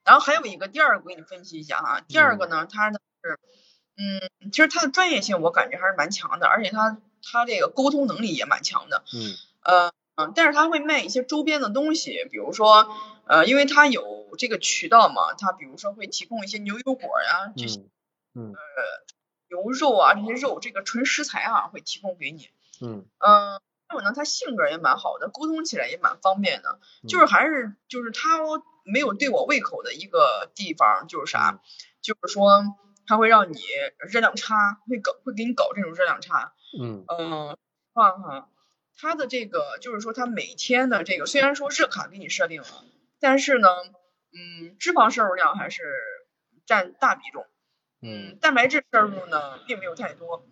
[0.04, 3.40] 然后还有一个，第二个我给你分析一下哈，第二个呢，他的是，
[3.98, 12.88] 嗯，其实他的专业性我感觉还是蛮强的，而且他他这个沟通能力也蛮强的，嗯呃嗯，但是他会卖一些周边的东西，比如说，
[13.28, 17.80] 呃，因为他有这个渠道嘛，他比如说会提供一些牛油果呀、这些
[18.34, 18.56] 嗯嗯
[19.50, 22.50] 牛肉啊这些肉，这个纯食材啊会提供给你。
[22.82, 26.80] 嗯嗯，还有呢，他性格也蛮好的，沟通起来也蛮方便的。
[27.08, 28.40] 就是还是就是他
[28.84, 31.62] 没有对我胃口的一个地方，就是啥，
[32.02, 32.64] 就是说
[33.08, 33.60] 他会让你
[34.10, 36.54] 热量差，会搞会给你搞这种热量差。
[36.80, 37.58] 嗯嗯，
[37.94, 38.50] 话哈，
[38.98, 42.86] 他的这个就是说它每天的这个虽然说热卡给你设定了，
[43.20, 43.68] 但是呢，
[44.34, 45.84] 嗯，脂肪摄入量还是
[46.66, 47.46] 占大比重。
[48.02, 50.46] 嗯，蛋白质摄入呢并没有太多，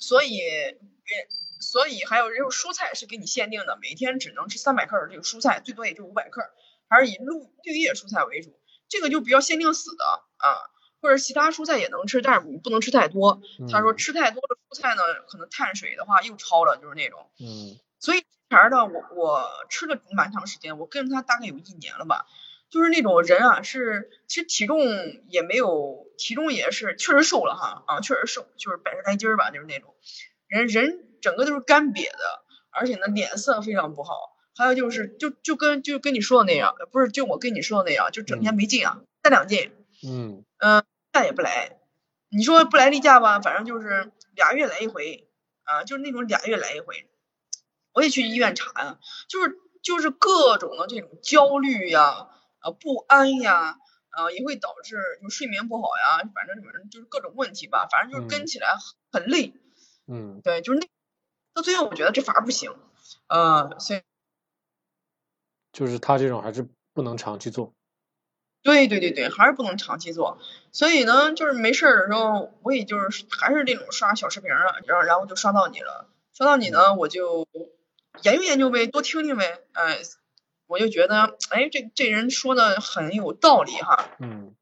[0.00, 1.28] 所以别
[1.60, 6.42] 所以还有这种蔬菜是给你限定的，每天只能吃三百克的这个蔬菜，最多也就五百克，
[6.88, 7.26] 还是以绿
[7.64, 10.04] 绿叶蔬菜为主，这个就比较限定死的
[10.38, 10.56] 啊，
[11.04, 13.42] 或者其他蔬菜也能吃，但是你不能吃太多。
[13.70, 17.28] 他说嗯吃太多的蔬菜呢，可能碳水的话又超了，就是那种。
[17.38, 22.24] 嗯所以前儿呢，我我吃了蛮长时间，我跟着他大概有一年了吧。
[22.70, 24.80] 就是那种人啊，是其实体重
[25.28, 29.94] 也没有，体重也是确实瘦了哈啊，确实瘦，就是百十来斤儿吧，就是那种
[30.48, 34.32] 人人整个都是干瘪的，而且呢脸色非常不好。
[34.56, 39.72] 还有就是就就跟就跟你说的那样，不是就我跟你说的那样，就整天没劲啊，三两劲，
[40.06, 40.44] 嗯
[41.14, 41.78] 假也不来。
[42.28, 45.28] 你说不来例假吧，反正就是俩月来一回
[45.62, 47.08] 啊，就是那种俩月来一回。
[47.92, 48.98] 我也去医院查呀，
[49.28, 53.78] 就是就是各种的这种焦虑呀，啊不安呀，
[54.10, 58.74] 啊也会导致就睡眠不好呀，反正反正就是各种问题吧，反正就是跟嗯起来
[59.12, 59.54] 很很累。
[60.06, 60.88] 嗯对，就是那
[61.54, 62.74] 到最后我觉得这反而不行，
[63.28, 64.02] 呃，所以
[65.72, 67.72] 就是他这种还是不能长期做。
[68.64, 70.38] 对对对对，还是不能长期做。
[70.72, 77.46] 所以呢，就是没事儿的时候，我也就是还是这种刷小视频啊，然后然后就刷到你了，刷到你呢，我就
[78.22, 79.98] 研究研究呗，多听听呗，哎，
[80.66, 84.54] 我就觉得，哎，这这人说的很有道理哈，嗯。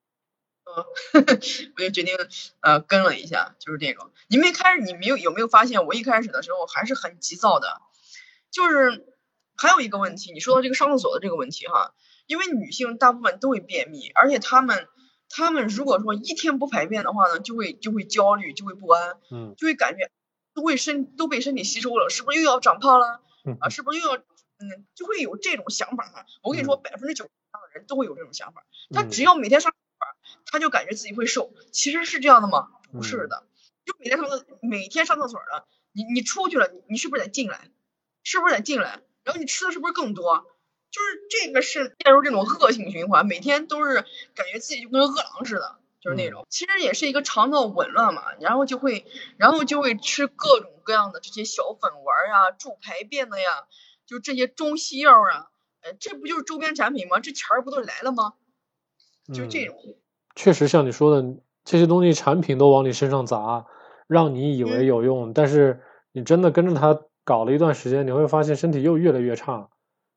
[1.76, 2.16] 我就决定
[2.60, 4.10] 呃跟了一下，就是这种。
[4.28, 7.82] 你们一开始你没有有没有发现，我一开始的时候还是很急躁的，
[8.50, 9.04] 就是
[9.54, 11.92] 还有一个问题，你说到这个上厕所的这个问题哈，
[12.32, 14.88] 因为女性大部分都会便秘，而且她们
[15.28, 20.10] 她们如果说一天不排便的话呢，就会就会焦虑，就会不安，嗯就会感觉
[20.54, 23.68] 都会身都被身体吸收了，是不是又要长胖了嗯啊？
[23.68, 26.24] 是不是又要嗯，就会有这种想法哈。
[26.42, 31.52] 我跟你说，百分之九十的人都会有这种想法，他只嗯要每天上厕所，他就感觉自己会瘦。
[31.70, 32.70] 其实是这样的吗？
[32.92, 33.46] 不是嗯的，
[33.84, 37.68] 就每天上厕每天上厕所了，你你出去了，你你是不是得进来？
[38.22, 39.02] 是不是得进来？
[39.24, 40.46] 然后你吃的是不是更多？
[40.92, 43.94] 就是这个是陷入这种恶性循环，每天都是
[44.34, 46.46] 感觉自己就跟饿狼似的，就是那嗯种。
[46.50, 49.06] 其实也是一个肠道紊乱嘛，然后就会，
[49.38, 53.64] 然后就会吃各种各样的这些小粉丸儿啊、助排便的呀，
[54.06, 55.48] 就这些中西药啊，
[55.80, 57.20] 呃，这不就是周边产品吗？
[57.20, 58.34] 这钱儿不都来了吗？
[59.32, 59.76] 就这嗯种。
[60.36, 63.64] 确实像你说的，这些东西产品都往你身上砸，
[64.06, 65.82] 让你以为嗯有用，但是
[66.12, 69.70] 你真的跟着他搞了一段时间，你会发现身体又越来越差。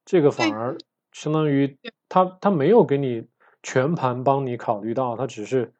[0.05, 0.77] 这个反而
[1.11, 1.77] 相当于
[2.07, 3.27] 他他没有给你
[3.63, 5.73] 全盘帮你考虑到，他只是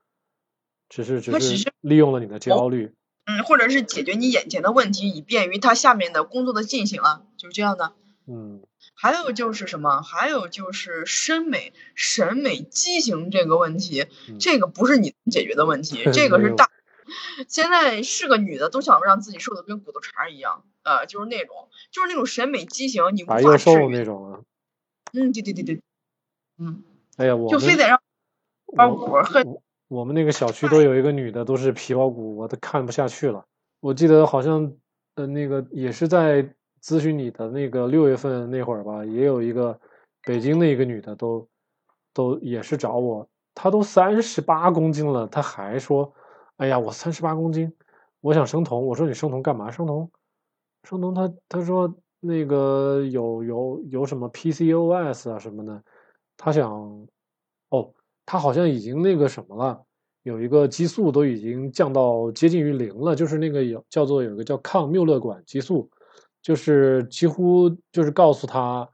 [0.90, 2.94] 只是只是利用了你的焦虑。
[3.26, 7.94] 嗯，或者是解决你眼前的问题，以便于他下面的工作的进行啊，就是这样的。
[8.28, 8.62] 嗯
[8.96, 10.02] 还有就是什么？
[10.02, 16.70] 还有就是审美、审美畸形这个问题，嗯这个不是你能解决的问题， 这个是大。
[17.48, 23.88] 现在是个女的都想让自己瘦的跟骨头茬儿一样，呃，就是那种，就是那种审美畸形，你无法治愈。
[23.90, 24.40] 那种啊。
[25.14, 25.82] 嗯，对对对对，
[26.60, 26.84] 嗯，
[27.18, 28.00] 哎呀，我就非得让
[28.76, 33.46] 包我骨恨我我们那个小区都有一个女的，都是皮包骨，我都看不下去了。
[33.80, 34.74] 我记得好像
[35.16, 36.44] 呃那个也是在
[36.84, 39.80] 咨询你的那个六月份那会儿吧，也有一个
[40.24, 41.48] 北京的一个女的都
[42.14, 46.14] 都也是找我，她都三十八公斤了，她还说，
[46.58, 47.74] 哎呀，我三十八公斤，
[48.22, 48.86] 我想生酮。
[48.86, 49.72] 我说你生酮干嘛？
[49.72, 50.12] 生酮，
[50.86, 55.84] 生酮她她说那个有有有什么 PCOS 啊什么的，
[56.38, 56.72] 她想
[57.70, 57.92] 哦，
[58.26, 59.82] 她好像已经那个什么了。
[60.24, 65.88] 有一个激素都已经降到接近于零了，就是那个有叫做有一个叫抗缪勒管激素，
[66.42, 68.90] 就是几乎就是告诉他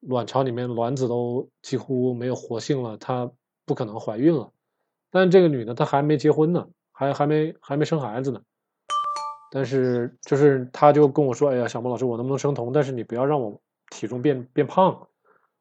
[0.00, 3.30] 卵巢里面卵子都几乎没有活性了，她
[3.66, 4.50] 不可能怀孕了。
[5.10, 8.40] 但这个女的她还没结婚呢，还还没还没生孩子呢。
[9.54, 12.72] 但是就是他就跟我说：“哎呀，小莫老师，我能不能生酮？
[12.72, 15.06] 但是你不要让我体重变变胖。”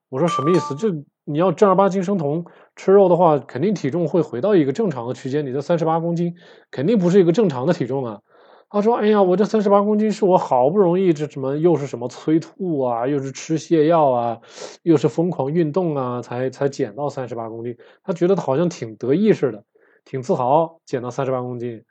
[0.07, 0.73] 我说什么意思？
[0.75, 0.89] 这
[1.25, 2.45] 你要正儿八经生酮
[2.77, 5.45] 吃肉的话，肯定体重会回到一个正常的区间。
[5.45, 6.35] 你的三十八公斤
[6.71, 8.21] 肯定不是一个正常的体重啊。
[8.69, 14.39] 他说：“哎呀，我这三十八公斤是我好不容易这什么又是什么催吐啊，又是吃泻药啊，
[14.83, 17.77] 又是疯狂运动啊，才才减到三十八公斤。
[18.03, 19.65] 他觉得他好像挺得意似的，
[20.05, 21.83] 挺自豪，减到三十八公斤。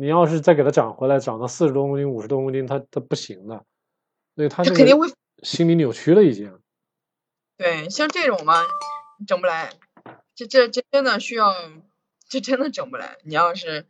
[0.00, 3.66] 你要是再给他长回来，长到四十多公斤、五十多公斤，他他不行的。
[4.34, 5.06] 所以他就肯定会
[5.42, 6.58] 心理扭曲了已经。
[7.58, 8.64] 对，像这种嘛，
[9.26, 9.74] 整不来，
[10.34, 11.52] 这这这真的需要，
[12.30, 13.18] 这真的整不来。
[13.24, 13.84] 你要是，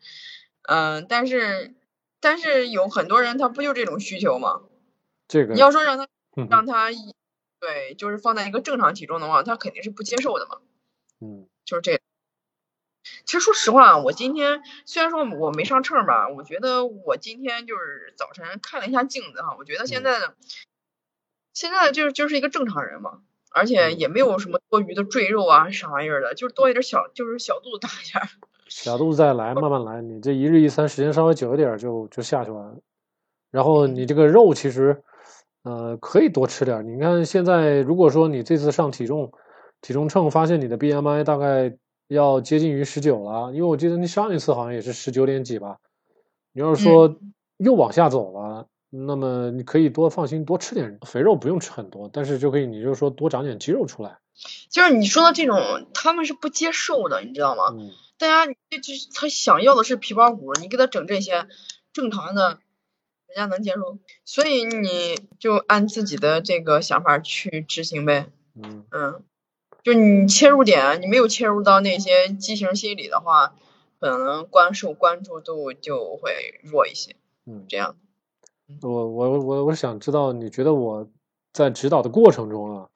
[0.62, 1.76] 嗯、但是
[2.18, 4.62] 但是有很多人他不就这种需求吗？
[5.28, 7.14] 这个你要说让他嗯让他一
[7.60, 10.56] 对，就是放在一个正常体重的话，他肯定是不接受的嘛。
[11.20, 11.99] 嗯就是这。
[13.24, 20.34] 其实说实话，我今天虽然说我没上秤吧，我觉得我今天就是早晨看了一下镜子哈，我觉得现嗯在的、
[21.54, 23.20] 现在就是就是一个正常人嘛，
[23.50, 28.22] 而且嗯也没有什么多余的赘肉啊啥玩意儿的，就是多一点小就是小肚子大一点
[28.68, 30.00] 小肚子再来，慢慢来。
[30.00, 32.76] 你这一日一餐时间稍微久一点，就就下去了。
[33.50, 35.02] 然后你这个肉其实，
[35.64, 36.86] 呃，可以多吃点。
[36.86, 39.32] 你看现在，如果说你这次上体重
[39.80, 41.76] 体重秤，发现你的 BMI 大概
[42.14, 45.78] 要接近于十九了，因为我记得你上一次好像也是十九点几吧。
[46.52, 47.18] 你要是说
[47.56, 54.18] 又往下走了，那么你可以多放心多吃点肥肉，不用吃很多，但是就可以你就说多长点肌肉出来。
[54.70, 57.64] 就是你说的这种，他们是不接受的，你知道吗？
[57.72, 57.90] 嗯
[58.20, 61.46] 大家这这他想要的是皮包骨，你给他整这些
[61.94, 62.58] 正常的，
[63.26, 63.98] 人家能接受。
[64.26, 68.26] 所以你就按自己的这个想法去执行呗。
[68.54, 69.22] 嗯嗯，
[69.82, 73.54] 就你切入点，你没有切入到那些畸形心理的话，
[73.98, 77.16] 可能关受关注度就会弱一些。
[77.46, 77.96] 嗯，这样，
[78.82, 81.08] 我我我我想知道，你觉得我
[81.52, 82.88] 在指导的过程中啊，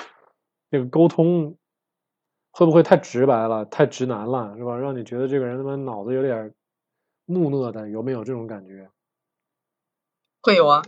[0.71, 1.57] 这个沟通
[2.51, 4.77] 会不会太直白了，太直男了，是吧？
[4.77, 6.55] 让你觉得这个人他妈脑子有点
[7.25, 8.91] 木讷的，有没有这种感觉？
[10.43, 10.83] 会有啊，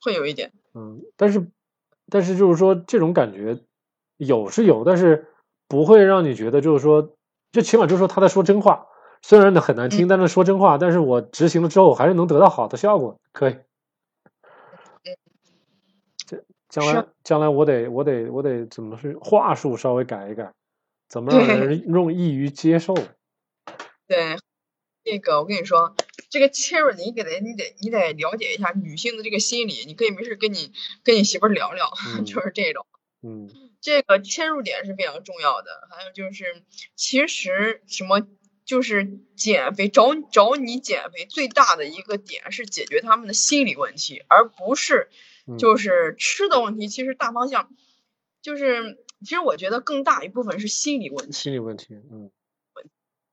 [0.00, 0.52] 会有一点。
[0.74, 1.50] 嗯，但是
[2.10, 3.64] 但是就是说这种感觉
[4.18, 5.26] 有是有，但是
[5.68, 7.14] 不会让你觉得就是说，
[7.52, 8.86] 就起码就是说他在说真话，
[9.22, 13.56] 虽然很难听，但是说真话，但是我执行了之后还是能得到好的效果，可以。
[16.26, 20.52] 这将来将来我得我得我得怎么是话术稍微改一改，
[21.08, 22.94] 怎么让人容易于接受？
[24.06, 24.36] 对，
[25.04, 25.94] 那个我跟你说，
[26.30, 30.72] 这个切入你给得你得你得了解一下女性的这个心理，你可以没事跟你
[31.04, 32.86] 跟你媳妇聊聊，嗯 就是这种。
[33.22, 33.48] 嗯
[33.80, 35.88] 这个切入点是非常重要的。
[35.90, 36.62] 还有就是，
[36.94, 38.26] 其实什么
[38.64, 45.08] 就是减肥，找找你减肥最大的一个点是解决他们的心理问题，而不是
[45.46, 46.88] 嗯就是吃的问题。
[46.88, 47.70] 其实大方向
[48.42, 51.32] 就是，其实我觉得更大一部分是心理问题。
[51.32, 52.30] 心理问题，嗯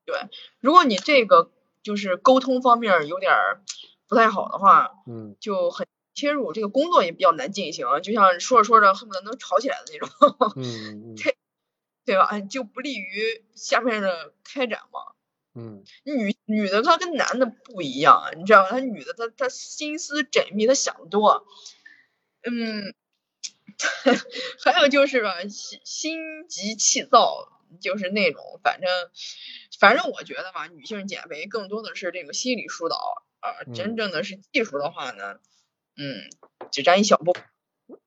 [0.04, 0.16] 对
[0.60, 1.50] 如果你这个
[1.82, 3.60] 就是沟通方面有点儿
[4.06, 5.86] 不太好的话，嗯就很
[6.16, 10.08] 切入，这个工作也比较难进行，就像说着说着恨不得能吵起来的那种。
[10.56, 11.16] 嗯嗯
[12.04, 12.24] 对吧？
[12.30, 15.00] 哎就不利于下面的开展嘛。
[15.58, 18.70] 嗯女女的她跟男的不一样，啊你知道吗？
[18.70, 21.46] 她女的她她心思缜密，她想得多。
[22.44, 22.94] 嗯，
[24.64, 27.48] 还有就是吧，心心急气躁，
[27.80, 28.88] 就是那种，反正
[29.80, 32.96] 反正我觉得吧，女性减肥更多的是这个心理疏导
[33.40, 35.40] 啊、嗯真正的是技术的话呢，嗯，
[36.70, 37.42] 只占一小部分。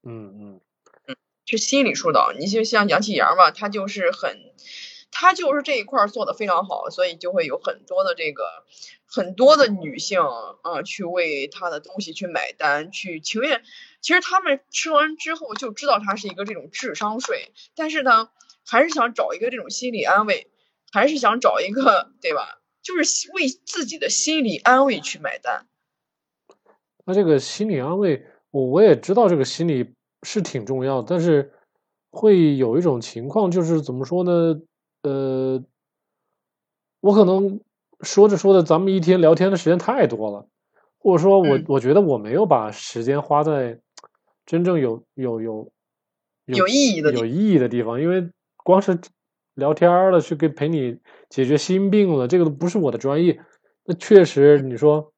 [0.04, 0.62] 嗯
[1.08, 1.16] 嗯
[1.46, 2.32] 是心理疏导。
[2.32, 4.38] 你就像杨启阳吧，他就是很，
[5.12, 8.66] 他就是这一块儿做的非常好，所以就会有很多的这个
[9.08, 13.64] 很多的女性啊、去为他的东西去买单，去情愿。
[14.00, 18.30] 其实他们吃完之后就知道他是一个这种智商税，但是呢，
[18.64, 20.52] 还是想找一个这种心理安慰，
[20.92, 22.62] 还是想找一个对吧？
[22.84, 25.66] 就是为自己的心理安慰去买单。
[27.10, 31.52] 那这个心理安慰，我我也知道这个心理是挺重要的，但是
[32.12, 34.62] 会有一种情况，就是怎么说呢？
[35.02, 35.60] 呃，
[37.02, 37.60] 我可能
[38.02, 40.48] 说着说着，咱们一天聊天的时间太多了，
[41.00, 43.80] 或者说我嗯我觉得我没有把时间花在
[44.46, 45.72] 真正有有有
[46.46, 49.00] 有意义的地有意义的地方，因为光是
[49.56, 50.96] 聊天了，去给陪你
[51.28, 53.40] 解决心病了，这个都不是我的专业。
[53.86, 55.12] 那确实，你说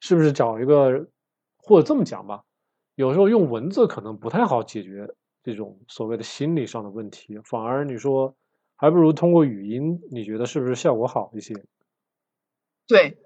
[0.00, 1.06] 是不是找一个，
[1.64, 2.42] 或者这么讲吧，
[2.94, 5.08] 有时候用文字可能不太好解决
[5.42, 8.36] 这种所谓的心理上的问题，反而你说
[8.76, 11.54] 还不如通过语音，你觉得是不是效果好一些？
[12.86, 13.16] 对，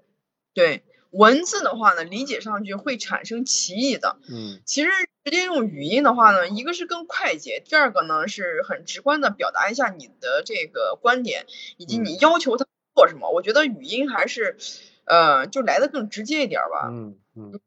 [0.53, 4.17] 对，文字的话呢，理解上去会产生歧义的。
[4.29, 4.89] 嗯其实
[5.25, 11.45] 直接用语音的话呢，一个是更快捷，第二个呢是很直观的表达一下你的这个观点，
[11.77, 12.65] 以及嗯你要求他
[12.95, 13.29] 做什么。
[13.31, 14.57] 我觉得语音还是，
[15.05, 16.89] 呃，就来的更直接一点儿吧。
[16.89, 17.59] 嗯嗯，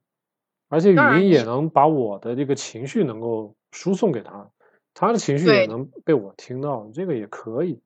[0.72, 4.50] 而且语音也能把我的这个情绪能够输送给他，
[4.94, 7.78] 他的情绪也能被我听到，这个也可以。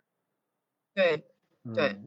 [0.95, 1.25] 对，
[1.75, 2.07] 对嗯，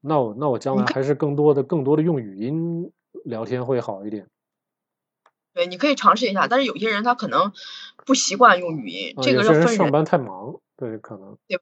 [0.00, 2.92] 那我那我将来还是更多的更多的用语音
[3.24, 4.28] 聊天会好一点。
[5.54, 6.46] 对，你可以尝试一下。
[6.46, 7.52] 但是有些人他可能
[8.06, 9.74] 不习惯用语音，啊，这个要分人。
[9.74, 11.36] 上班太忙，对，可能。
[11.48, 11.60] 对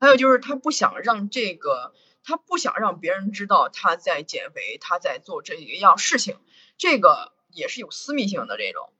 [0.00, 1.94] 还有就是他不想让这个，
[2.28, 6.36] 他不想让别人知道他在减肥，他在做这一样事情，
[6.76, 8.92] 这个也是有私密性的这种。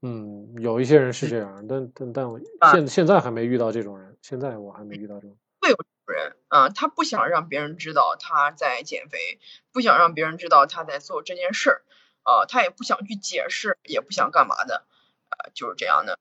[0.00, 5.36] 嗯，有一些人是这样，但但但我啊现现在还没遇到这种人，现在我还没遇到这种。
[5.60, 9.38] 会有这种人啊、他不想让别人知道他在减肥，
[9.70, 11.82] 不想让别人知道他在做这件事儿，
[12.22, 14.86] 啊、他也不想去解释，也不想干嘛的，
[15.28, 16.18] 啊、就是这样的，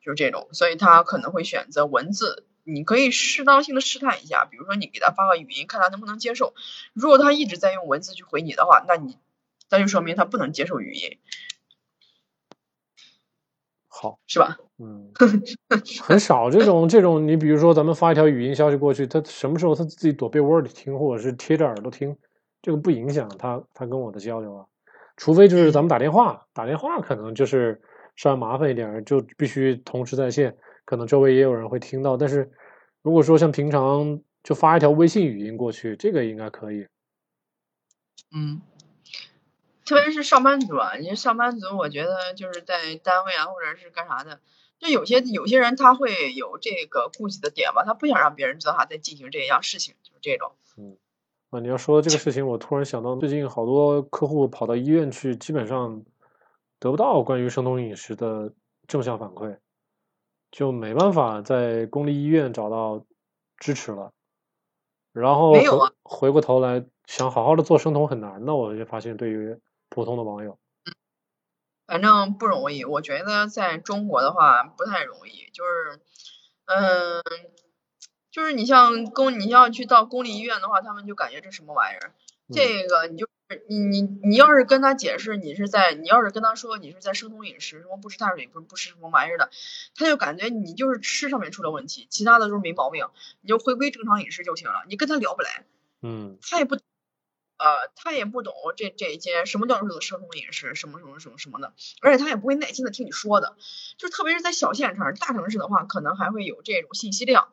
[0.00, 6.54] 就是这种，所以他可能会选择文字你可以适当性的试探一下，比如说你给他发个语音，看他能不能接受。
[6.92, 9.18] 如果他一直在用文字去回你的话，那你
[9.70, 11.18] 那就说明他不能接受语音，
[13.88, 14.58] 好，是吧？
[14.78, 15.12] 嗯，
[16.02, 22.16] 很少这种这种，你比如说咱们发一条语音消息过去，他什么时候他自己躲被窝里听，或者是贴着耳朵听，
[22.60, 24.66] 这个不影响他他跟我的交流啊。
[25.16, 27.80] 除非就是咱们打电话，打电话可能就是
[28.16, 32.16] 稍微麻烦一点，就必须同时在线，可能周围也有人会听到。
[32.16, 32.50] 但是
[33.02, 36.86] 如果说像平常就发一条微信语音过去，这个应该可以。
[38.34, 38.60] 嗯，
[39.84, 44.40] 特别是上班族啊，你上班族，我觉得就是在单位啊，或者是干啥的，
[44.78, 50.52] 就有些有些人他会有这个顾忌的点吧，他不想让别人知道他在进行这样事情，就是这种。
[50.76, 50.96] 嗯。
[51.50, 56.02] 啊，你要说这个事情，我突然想到，最近好多客户跑到医院去，基本上
[56.78, 58.54] 得不到关于生酮饮食的
[58.86, 59.58] 正向反馈，
[60.52, 63.04] 就没办法在公立医院找到
[63.56, 64.12] 支持了。
[65.12, 65.54] 然后
[66.04, 70.56] 回过头来想好好的做生酮很难的，我就发现对于普通的网友，
[71.86, 72.84] 反正不容易。
[72.84, 76.00] 我觉得在中国的话不太容易，就是，
[76.66, 77.22] 嗯。
[78.30, 82.14] 就是你像公，你要去到公立医院的话，他们就感觉这什么玩意儿？
[82.50, 83.28] 这个你就
[83.68, 89.50] 你你你要是跟他解释你是在，你要是跟他说你是在生酮饮食，什么不吃碳水，不不吃什么玩意儿的，
[89.94, 93.06] 他就感觉你就是吃上面出了问题，其他的都是没毛病，
[93.40, 94.84] 你就回归正常饮食就行了。
[94.88, 95.64] 你跟他聊不来，
[96.02, 103.56] 嗯，他也不，呃，他也不懂这这些什么叫做生酮饮食，什么什么什么什么的，而且他也不会耐心的听你说的，
[103.98, 107.48] 就特别是在小县城，大城市的话，可能还会有这种信息量。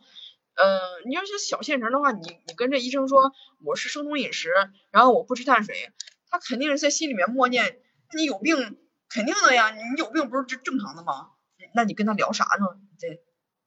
[0.59, 3.31] 呃，你要是小县城的话，你你跟这医生说
[3.63, 4.51] 我是生酮饮食，
[4.91, 5.91] 然后我不吃碳水，
[6.29, 7.79] 他肯定是在心里面默念
[8.13, 8.77] 你有病，
[9.09, 11.29] 肯定的呀，你有病不是正正常的吗？
[11.73, 12.79] 那你跟他聊啥呢？
[12.99, 13.21] 对，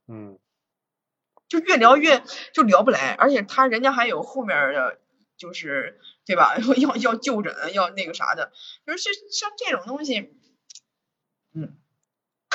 [0.07, 0.39] 嗯，
[1.49, 2.23] 就越聊越
[2.53, 5.01] 就聊不来，而且他人家还有后面的，
[5.39, 6.57] 就是对吧？
[6.77, 8.53] 要要就诊，要那个啥的，
[8.87, 10.35] 就是像这种东西，
[11.55, 11.82] 嗯。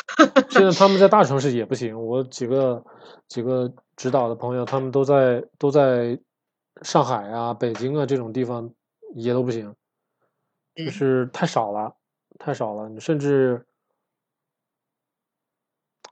[0.49, 2.83] 现在他们在大城市也不行，我几个
[3.27, 6.17] 几个指导的朋友，他们都在都在
[6.81, 8.73] 上海啊、北京啊这种地方
[9.15, 9.75] 也都不行，
[10.75, 11.95] 就是太少了，
[12.39, 13.65] 太少了，甚至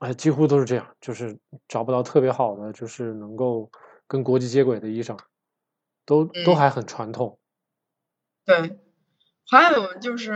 [0.00, 3.70] 哎，几乎都是这样，就是找不到特别好的，就是能够
[4.06, 5.16] 跟国际接轨的医生，
[6.04, 7.38] 都都还很传统。
[8.44, 8.78] 对，
[9.48, 10.34] 还有就是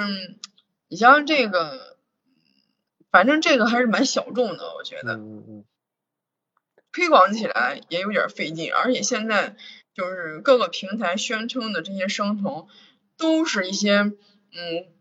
[0.88, 1.89] 你像这个。
[3.10, 5.18] 反正这个还是蛮小众的，我觉得，
[6.92, 9.56] 推广起来也有点费劲，而且现在
[9.94, 12.68] 就是各个平台宣称的这些生酮，
[13.16, 14.14] 都是一些嗯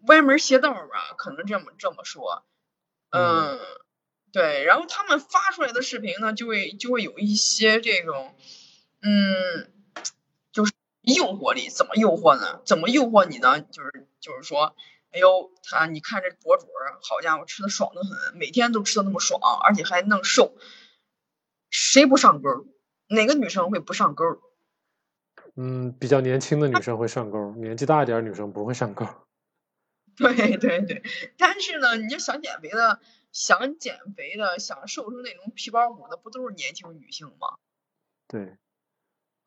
[0.07, 2.43] 歪门邪道吧，可能这么这么说，
[3.11, 3.59] 嗯，
[4.31, 8.35] 对，然后他们发出来的视频呢，就会就会有一些这种，
[9.01, 9.71] 嗯，
[10.51, 12.61] 就是诱惑力，怎么诱惑呢？
[12.65, 13.61] 怎么诱惑你呢？
[13.61, 14.75] 就是就是说。
[15.11, 16.67] 哎呦，他你看这博主，
[17.01, 20.55] 好家伙，吃的爽的很，每天都吃的那么爽，而且还能瘦，
[21.69, 22.67] 谁不上钩？
[23.07, 24.23] 哪个女生会不上钩？
[25.55, 29.05] 嗯，比较年轻的女生会上钩，年纪大一点女生不会上钩。
[30.15, 31.01] 对对对，
[31.37, 32.99] 但是呢，你就想减肥的，
[33.31, 37.57] 想减肥的，想瘦成那种皮包骨的，不都是年轻女性吗？
[38.27, 38.57] 对。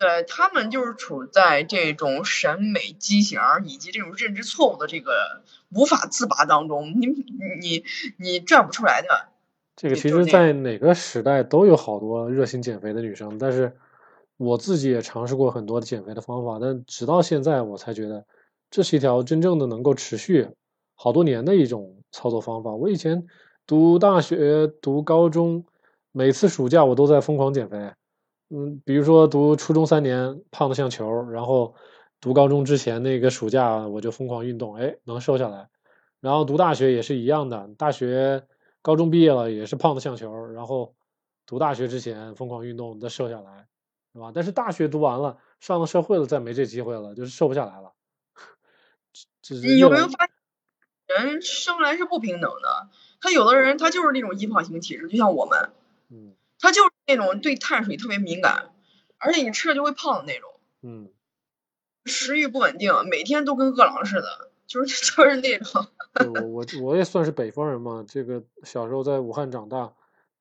[0.03, 7.84] 对他们就是处在这种审美畸形以及这种认知错误的这个无法自拔当中，你你
[8.18, 9.28] 你转不出来的。
[9.76, 13.76] 这个其实，在哪个时代都有好多热心减肥的女生，但是
[14.38, 18.26] 我自己也尝试过很多减肥的方法，但直到现在我才觉得
[18.72, 20.48] 这是一条真正的能够持续
[20.96, 22.72] 好多年的一种操作方法。
[22.72, 23.24] 我以前
[23.68, 25.64] 读大学、读高中，
[26.11, 27.92] 每次暑假我都在疯狂减肥。
[28.55, 31.74] 嗯，比如说读初中三年胖的像球，然后
[32.20, 35.70] 读高中之前那个暑假我就疯狂运动，哎，能瘦下来。
[36.20, 38.46] 然后读大学也是一样的，大学
[38.82, 40.94] 高中毕业了也是胖的像球，然后
[41.46, 43.66] 读大学之前疯狂运动再瘦下来，
[44.12, 44.32] 是吧？
[44.34, 47.94] 但是大学读完了，上了社会了再没这机会了，就是瘦不下来了。
[49.40, 52.90] 这你有没有发现，人生来是不平等的？
[53.22, 55.70] 他有的人他就是那种易胖型体质，就像我们，
[56.11, 56.34] 嗯。
[56.61, 58.70] 他就是那种对碳水特别敏感，
[59.18, 60.50] 而且你吃了就会胖的那种。
[60.82, 61.11] 嗯，
[62.05, 65.86] 食欲不稳定，每天都跟饿狼似的，就是 就是那种。
[66.34, 69.92] 我我我也算是北方人嘛，这个小时候在武汉长大，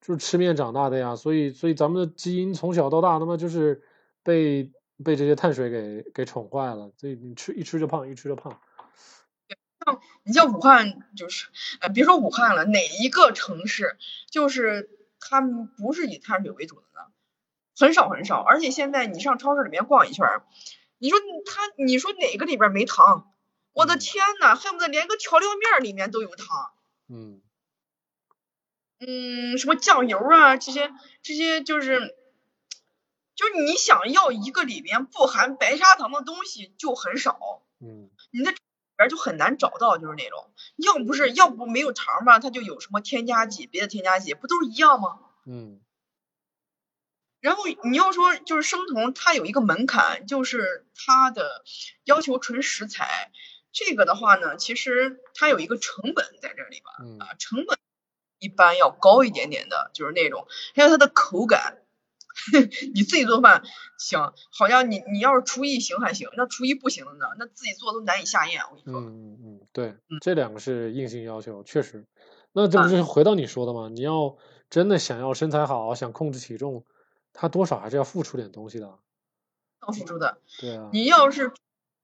[0.01, 3.83] 就是吃面长大的呀，所以所以咱们的基因从小到大，他妈就是
[4.23, 4.71] 被
[5.03, 8.59] 被这些碳水给给宠坏了，所以你吃一吃就胖，一吃就胖。
[9.85, 11.47] 像你像武汉，就是
[11.79, 13.97] 呃别说武汉了，哪一个城市
[14.29, 14.89] 就是。
[15.21, 17.11] 他们不是以碳水为主的呢，
[17.77, 18.41] 很少很少。
[18.41, 20.43] 而且现在你上超市里面逛一圈儿，
[20.97, 23.31] 你说他，你说哪个里边没糖？
[23.73, 26.73] 我的嗯天呐，恨不得连个调料面里面都有糖。
[27.07, 27.41] 嗯
[28.99, 30.91] 嗯，什么酱油啊，这些
[31.23, 32.15] 这些就是，
[33.35, 38.53] 就是你想要一个里面不含白砂糖的东西就很少，嗯你在
[39.01, 45.19] 里边就很难找到，就是那种，要不是要不没有糖吧，它就有什么添加剂，别的添加剂，不都是一样吗？
[45.45, 45.79] 嗯
[47.39, 51.63] 然后你要说就是生酮，它有一个门槛，就是它的
[52.03, 53.31] 要求纯食材。
[53.71, 57.79] 这个的话呢，其实它有一个成本在这里吧，嗯啊，成本
[58.37, 60.45] 一般要高一点点的，就是那种，
[60.75, 61.80] 还有它的口感。
[62.93, 63.63] 你自己做饭
[63.97, 68.61] 行，好像你你要是厨艺行还行，那厨艺不行的呢，那自己做都难以下咽。
[68.71, 72.05] 我跟你嗯说，嗯嗯，对嗯，这两个是硬性要求，确实。
[72.53, 73.89] 那这不是回到你说的吗？
[73.89, 74.37] 你要
[74.69, 76.85] 真的想要身材好，想控制体重，
[77.33, 78.99] 他多少还是要付出点东西的。
[79.81, 80.37] 要付出的。
[80.59, 81.53] 对啊，你要是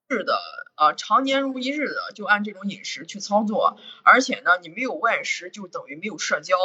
[0.08, 0.40] 日的
[0.76, 6.56] 啊、常年如一日的就按这种饮食去操作，而且呢，你没有外食就等于没有社交，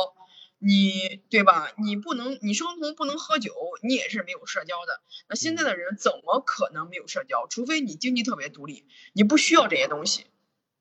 [0.64, 1.72] 你对吧？
[1.76, 3.52] 你不能，你生酮不能喝酒，
[3.82, 5.00] 你也是没有社交的。
[5.28, 7.48] 那现在的人怎么可能没有社交？
[7.48, 10.26] 除非你经济特别独立，你不需要这些东西，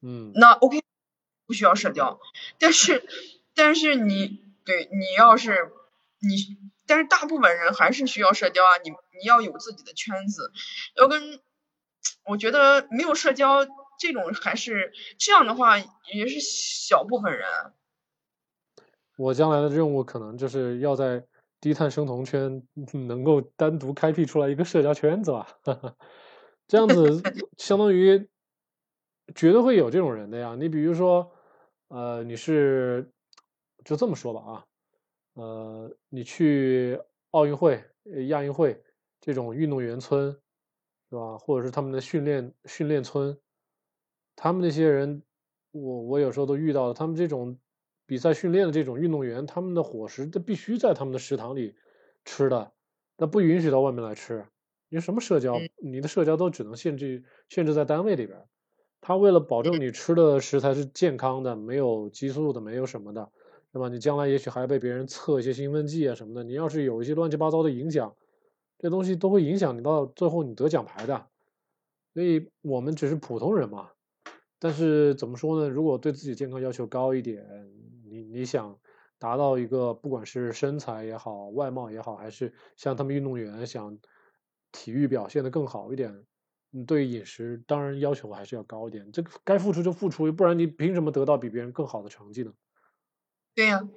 [0.02, 0.84] 嗯那 OK，
[1.48, 2.20] 不需要社交。
[2.60, 3.04] 但是，
[3.56, 5.72] 但是你对你要是
[6.20, 8.78] 你，但是大部分人还是需要社交啊。
[8.84, 10.52] 你你要有自己的圈子，
[10.96, 11.40] 要跟
[12.24, 13.66] 我觉得没有社交
[14.00, 17.48] 这种还是这样的话，也是小部分人。
[19.22, 21.24] 我将来的任务可能就是要在
[21.60, 22.52] 低碳生酮圈
[22.92, 25.48] 嗯能够单独开辟出来一个社交圈子吧，
[26.68, 27.22] 这样子
[27.58, 28.28] 相当于
[29.36, 30.56] 绝对会有这种人的呀。
[30.60, 31.32] 你比如说，
[31.90, 33.08] 呃，你是
[33.86, 34.66] 就这么说吧啊，
[35.36, 37.00] 呃，你去
[37.30, 38.82] 奥运会、呃亚运会
[39.20, 40.32] 这种运动员村，
[41.12, 41.38] 是吧？
[41.38, 43.38] 或者是他们的训练训练村，
[44.36, 45.22] 他们那些人，
[45.72, 47.56] 我我有时候都遇到了，他们这种
[48.12, 51.78] 比赛训练的这种运动员，他们的伙食，这必须在他们的食堂里
[52.26, 52.74] 吃的，
[53.16, 54.46] 那不允许到外面来吃。
[54.90, 58.38] 你什么社交嗯，你的社交都只能限制限制在单位里边。
[59.00, 63.32] 他为了保证你吃的食材是健康的，没有激素的，没有什么的，
[63.72, 63.88] 对吧？
[63.88, 68.14] 你将来也许还被别人测一些兴奋剂啊什么的，你要是有一些乱七八糟的影响，
[68.78, 71.28] 这东西都会影响你到最后你得奖牌的。
[72.14, 73.92] 所以我们只是普通人嘛，
[74.60, 75.70] 但是怎么说呢？
[75.70, 77.48] 如果对自己健康要求高一点，
[78.22, 78.80] 你你想
[79.18, 83.98] 达到一个不管是身材也好、外貌也好，还是像他们运动员想
[84.72, 86.24] 体育表现的更好一点，
[86.70, 89.12] 你对饮食当然要求还是要高一点。
[89.12, 92.54] 这个该付出就付出，不然你凭什么得到比别人更好的成绩呢？
[93.54, 93.88] 对呀、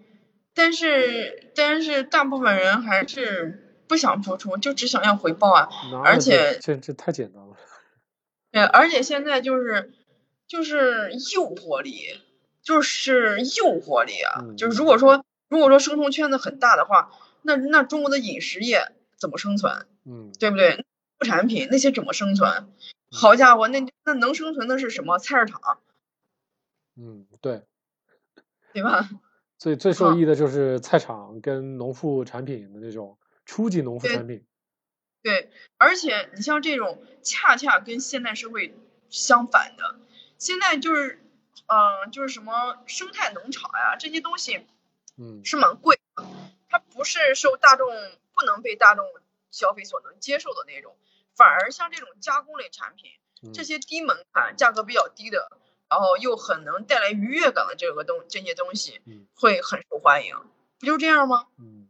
[0.52, 5.68] 但是但是大部分人还是不想付出，就只想要回报啊。
[6.04, 7.56] 而且这这太简单了。
[8.50, 9.92] 对，而且现在就是
[10.46, 11.94] 就是诱惑力，
[12.64, 14.40] 就是诱惑力啊！
[14.42, 17.12] 嗯就是如果说如果说生酮圈子很大的话，
[17.42, 19.86] 那那中国的饮食业怎么生存？
[20.04, 20.84] 嗯对不对？
[21.18, 22.68] 副产品那些怎么生存？
[23.12, 25.18] 好家伙，那那能生存的是什么？
[25.18, 25.78] 菜市场，
[26.96, 27.62] 嗯，对，
[28.74, 29.08] 对吧？
[29.56, 34.44] 最最受益的就是菜场跟农副产品的那种初级农副产品。
[35.22, 38.74] 对，而且你像这种恰恰跟现代社会
[39.08, 39.94] 相反的，
[40.38, 41.23] 现在就是，
[41.66, 44.66] 嗯、就是什么生态农场呀，这些东西
[45.16, 45.44] 嗯。
[45.44, 46.24] 是蛮贵的，
[46.68, 47.88] 它不是受大众
[48.34, 49.04] 不能被大众
[49.50, 50.96] 消费所能接受的那种，
[51.34, 53.12] 反而像这种加工类产品，
[53.42, 53.52] 嗯。
[53.52, 55.50] 这些低门槛、价格比较低的，
[55.88, 60.36] 然后又很能带来愉悦感的这个东这些东西嗯，会很受欢迎，
[60.78, 61.46] 不就这样吗？
[61.58, 61.83] 嗯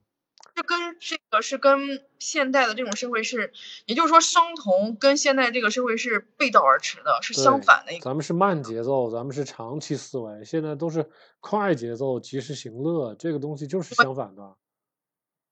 [0.54, 3.52] 这跟这个是跟现代的这种社会是，
[3.86, 8.04] 也就是说，生酮跟现在这个社会是背道而驰的，是相反的一个。
[8.04, 14.54] 咱们是慢节奏，咱们是长期思维，现在都是快节奏、及时行乐，这个东西就是相反的。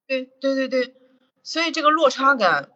[0.07, 0.95] 对对对对，
[1.43, 2.69] 所以这个落差感，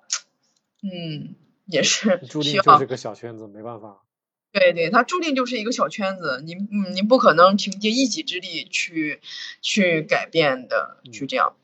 [0.83, 4.03] 嗯，也是 注定就是个小圈子，没办法。
[4.51, 9.21] 对对，它注定就是一个小圈子，你嗯，你不可能凭借一己之力去
[9.61, 11.55] 去改变的，去嗯这样。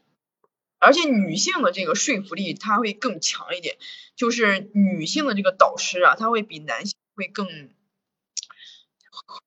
[0.84, 3.78] 而且女性的这个说服力，它会更强一点，
[4.16, 7.48] 就是女性的这个导师啊，她会比男性会更，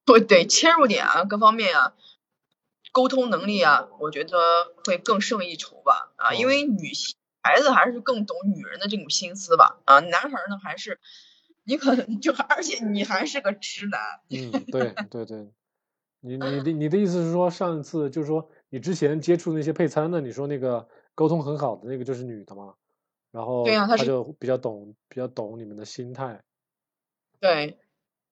[0.07, 1.95] 会对切入点啊，各方面啊，
[2.93, 4.39] 沟通能力啊，我觉得
[4.85, 6.49] 会更胜一筹吧啊，因哦。
[6.49, 10.99] 为女性孩子还是更懂女人的这种心思吧啊，男孩儿呢还是
[11.63, 15.49] 你可能就而且你还是个直男，嗯，对对对，
[16.21, 22.75] 你你的 你的意思是说，上一次就是说你之前接触那些配餐的，你说那个沟通很好的那个就是女的嘛？
[23.33, 26.43] 然后对呀她就比较懂，比较懂你们的心态。
[27.41, 27.77] 对，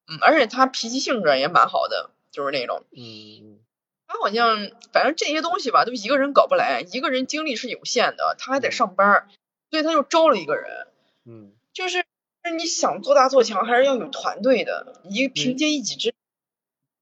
[0.07, 3.59] 嗯，而且她脾气性格也蛮好的，就是那种，嗯
[4.07, 9.29] 他好像反正这些东西吧，都一个人搞不来，一个人精力是有限的，她还得嗯上班儿，
[9.71, 10.87] 所以她就招了一个人，
[11.25, 12.03] 嗯就是
[12.45, 16.15] 就是你想做大做强，还是要有团队的，一凭借一己之力，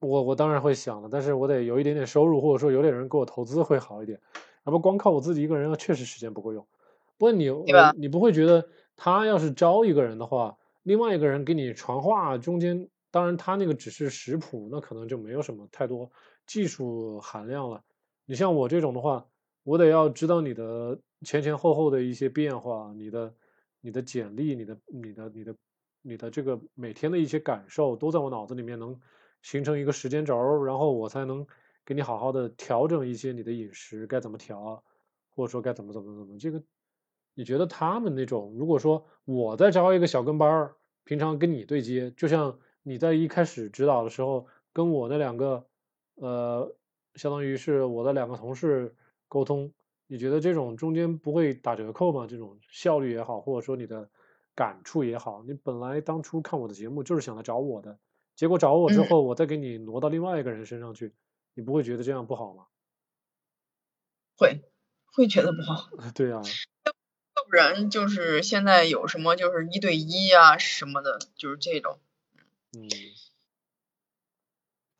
[0.00, 4.20] 我我当然会想了，但是我得有一点点收入，或者说有点人给我投资会好一点，
[4.64, 6.66] 要不光靠我自己一个人，确实时间不够用。
[7.18, 16.10] 不过你对吧呃你不会觉得他要是招一个人的话，另外一个人给你传话，中间当然他那个只是食谱，那可能就没有什么太多
[16.46, 17.82] 技术含量了。
[18.24, 19.26] 你像我这种的话，
[19.64, 23.34] 我得要知道你的前前后后的一些变化，你的
[23.80, 25.54] 你的简历，你的你的你的
[26.02, 28.98] 你的这个每天的一些感受，都在我脑子里面能
[29.42, 31.46] 形成一个时间轴，然后我才能
[31.84, 34.82] 给你好好的调整一些你的饮食该怎么调，
[35.34, 36.38] 或者说该怎么怎么怎么。
[36.38, 36.62] 这个
[37.34, 45.66] 你觉得他们那种，如果说我在招一个小跟班儿，平常跟你对接，就像你在一开始指导的时候跟我那两个
[46.14, 46.76] 呃，
[47.14, 48.94] 相当于是我的两个同事
[49.28, 49.72] 沟通，
[50.06, 52.26] 你觉得这种中间不会打折扣吗？
[52.28, 54.08] 这种效率也好，或者说你的
[54.54, 57.98] 感触也好，你本来当初看我的节目就是想来找我的，
[58.36, 61.14] 结果找我之嗯后，我再给你挪到另外一个人身上去，
[61.54, 62.66] 你不会觉得这样不好吗？
[64.36, 64.62] 会
[65.04, 65.88] 会觉得不好。
[66.14, 66.40] 对啊，
[66.84, 72.00] 要不然就是现在有什么就是一对一啊、什么的，就是这种。
[72.72, 72.88] 嗯，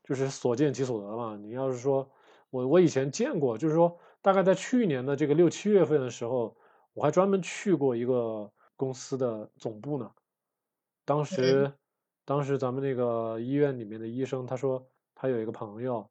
[0.03, 1.35] 就是所见即所得嘛。
[1.35, 2.11] 你要是说
[2.51, 6.55] 我我以前见过，就是说大概在去年的这个六七月份的时候，
[6.93, 10.13] 我还专门去过一个公司的总部呢。
[11.03, 11.73] 当时
[12.23, 16.09] 当时咱们那个医院里面的医生他说他有一个朋友，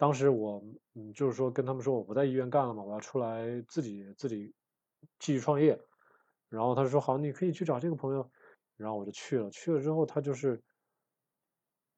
[0.00, 4.54] 当时我嗯就是说跟他们说我不在医院干了嘛，我要出来自己自己
[5.18, 5.78] 继续创业。
[6.48, 8.30] 然后他说好，你可以去找这个朋友。
[8.78, 10.62] 然后我就去了，去了之后他就是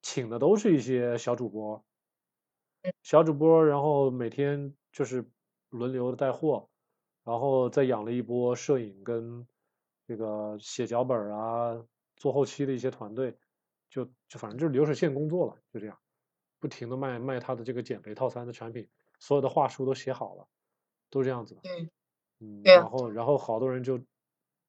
[0.03, 1.84] 请的都是一些小主播，
[3.05, 5.24] 小主播，然后每天就是
[5.70, 6.68] 轮流的带货，
[7.22, 9.46] 然后再养了一波摄影跟
[10.09, 11.80] 这个写脚本啊、
[12.16, 13.38] 做后期的一些团队，
[13.88, 15.96] 就就反正就是流水线工作了，就这样，
[16.63, 18.89] 不停的卖卖他的这个减肥套餐的产品，
[19.19, 20.47] 所有的话术都写好了，
[21.11, 21.59] 都这样子
[22.39, 24.01] 嗯，对啊然后然后好多人就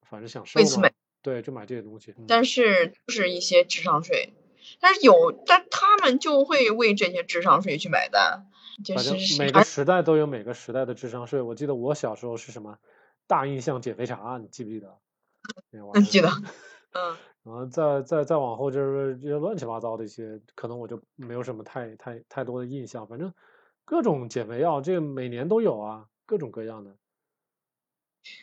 [0.02, 0.92] 反正想瘦嘛买，
[1.22, 2.12] 对，就买这些东西。
[2.18, 4.34] 嗯但是就是一些智商税，
[4.80, 8.46] 但是有，但他们就会为这些智商税去买单，
[8.84, 11.40] 就反正是每个时代都有每个时代的智商税。
[11.42, 12.80] 我记得我小时候是什么
[13.28, 14.98] 大印象减肥茶，你记不记得？
[16.10, 16.28] 记得，
[16.92, 23.06] 嗯， 然后再再再往后就是这些乱七八糟的一些，可能我就没有什么太太太多的印象。
[23.06, 23.34] 反正
[23.84, 26.96] 各种减肥药，这个每年都有啊，各种各样的。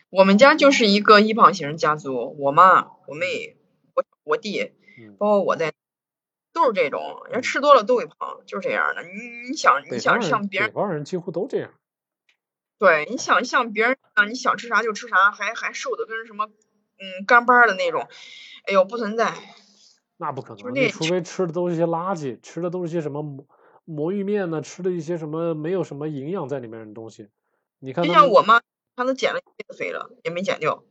[0.08, 3.56] 我们家就是一个易胖型家族，我妈、我妹、
[3.94, 5.72] 我我弟，嗯，包括我在，
[6.52, 9.02] 都是这种，人嗯吃多了都会胖，就是这样的。
[9.02, 11.72] 你你想你想像别人北方人几乎都这样。
[12.78, 16.48] 对，你想像别人啊，你想吃啥就吃啥，还还瘦的跟什么
[17.02, 18.08] 嗯干巴儿的那种，
[18.66, 19.34] 哎呦不存在。
[20.20, 23.46] 那不可能，你除非吃的都是些垃圾，吃的都是些什么魔
[23.84, 27.28] 魔芋面呢，吃的一些什么没有什么营养在里面的东西。
[27.80, 28.60] 你看就像我妈，
[28.96, 30.82] 她都减了一辈子肥了，也没减掉，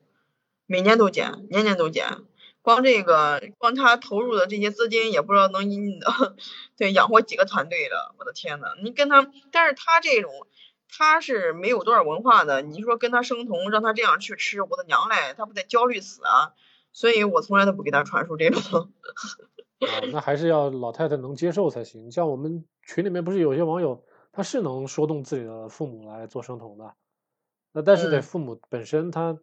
[0.66, 2.08] 每年都减，年年都减。
[2.62, 6.00] 光这个，光她投入的这些资金，也不知道能引
[6.78, 8.16] 对养活几个团队了。
[8.18, 10.32] 我的天呐，你跟她，但是她这种，
[10.98, 16.54] 她是没有多少文化的，你说跟他生酮，让他这样去吃，我的娘嘞，他不得焦虑死啊！
[16.92, 18.92] 所以我从来都不给他传输这种。
[19.80, 22.12] 啊，那还是要老太太能接受才行。
[22.12, 26.94] 像我们群里面不是有些网友，他是能说动自己的父母来做生酮的，
[27.72, 29.40] 那但是得嗯父母本身他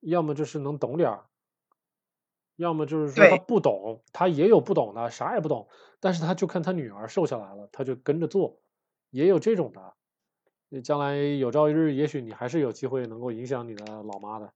[0.00, 1.26] 要么就是能懂点儿，
[2.56, 5.68] 要么就是说他不懂，他也有不懂的，啥也不懂，
[6.00, 8.60] 但是他就看他女儿瘦下来了，他就跟着做，
[9.10, 9.94] 也有这种的。
[10.70, 14.52] 你将来有朝一日，也许你还是有机会能够影响你的老妈的。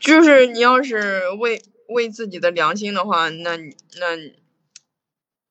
[0.00, 4.34] 就是你要是为为自己的良心的话，那你那你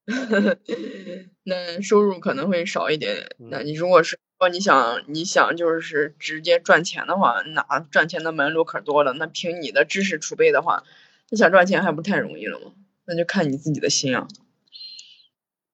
[1.43, 3.30] 那收入可能会少一点。
[3.38, 9.14] 那嗯你如果是说你想你想就是直接赚钱的话，那赚钱的门路可多了。
[9.14, 10.84] 那凭你的知识储备的话，
[11.30, 12.74] 你想赚钱还不太容易了吗？
[13.05, 14.28] 那就看你自己的心啊。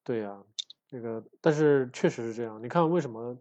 [0.04, 0.38] 对呀、
[0.92, 2.62] 那个，但是确实是这样。
[2.64, 3.38] 你看，为什么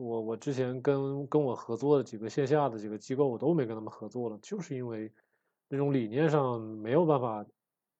[0.00, 5.12] 我我之前跟跟我合作的几个线下的几个机构，我都没跟他们合作了，就是因为
[5.68, 7.44] 那种理念上没有办法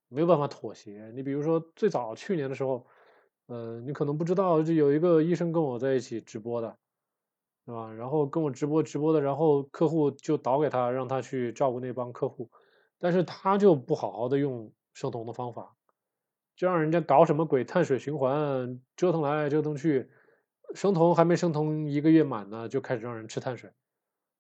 [0.08, 1.12] 没有办法妥协。
[1.14, 2.86] 你比如说，最早去年的时候，
[3.46, 6.76] 呃，你可能不知道，就有一个医生跟我在一起直播的，
[7.66, 7.92] 是吧？
[7.92, 12.50] 然后跟我直播直播的，然后客户就导给他，让他去照顾那帮客户，
[12.98, 15.76] 但是他就不好好的用生酮的方法，
[16.56, 20.10] 就让人家搞什么鬼碳水循环，折腾来折腾去，
[20.74, 23.72] 生酮还没生酮一个月满呢，就开始让人吃碳水，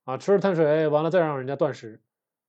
[0.04, 2.00] 啊，吃了碳水完了再让人家断食，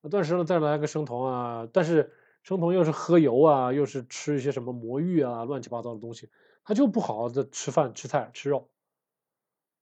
[0.09, 2.13] 断食了再来个生酮啊，但是
[2.43, 6.29] 生酮又是喝油啊，又是吃一些什么魔芋啊，乱七八糟的东西，
[6.63, 8.69] 他就不好好的吃饭吃菜吃肉。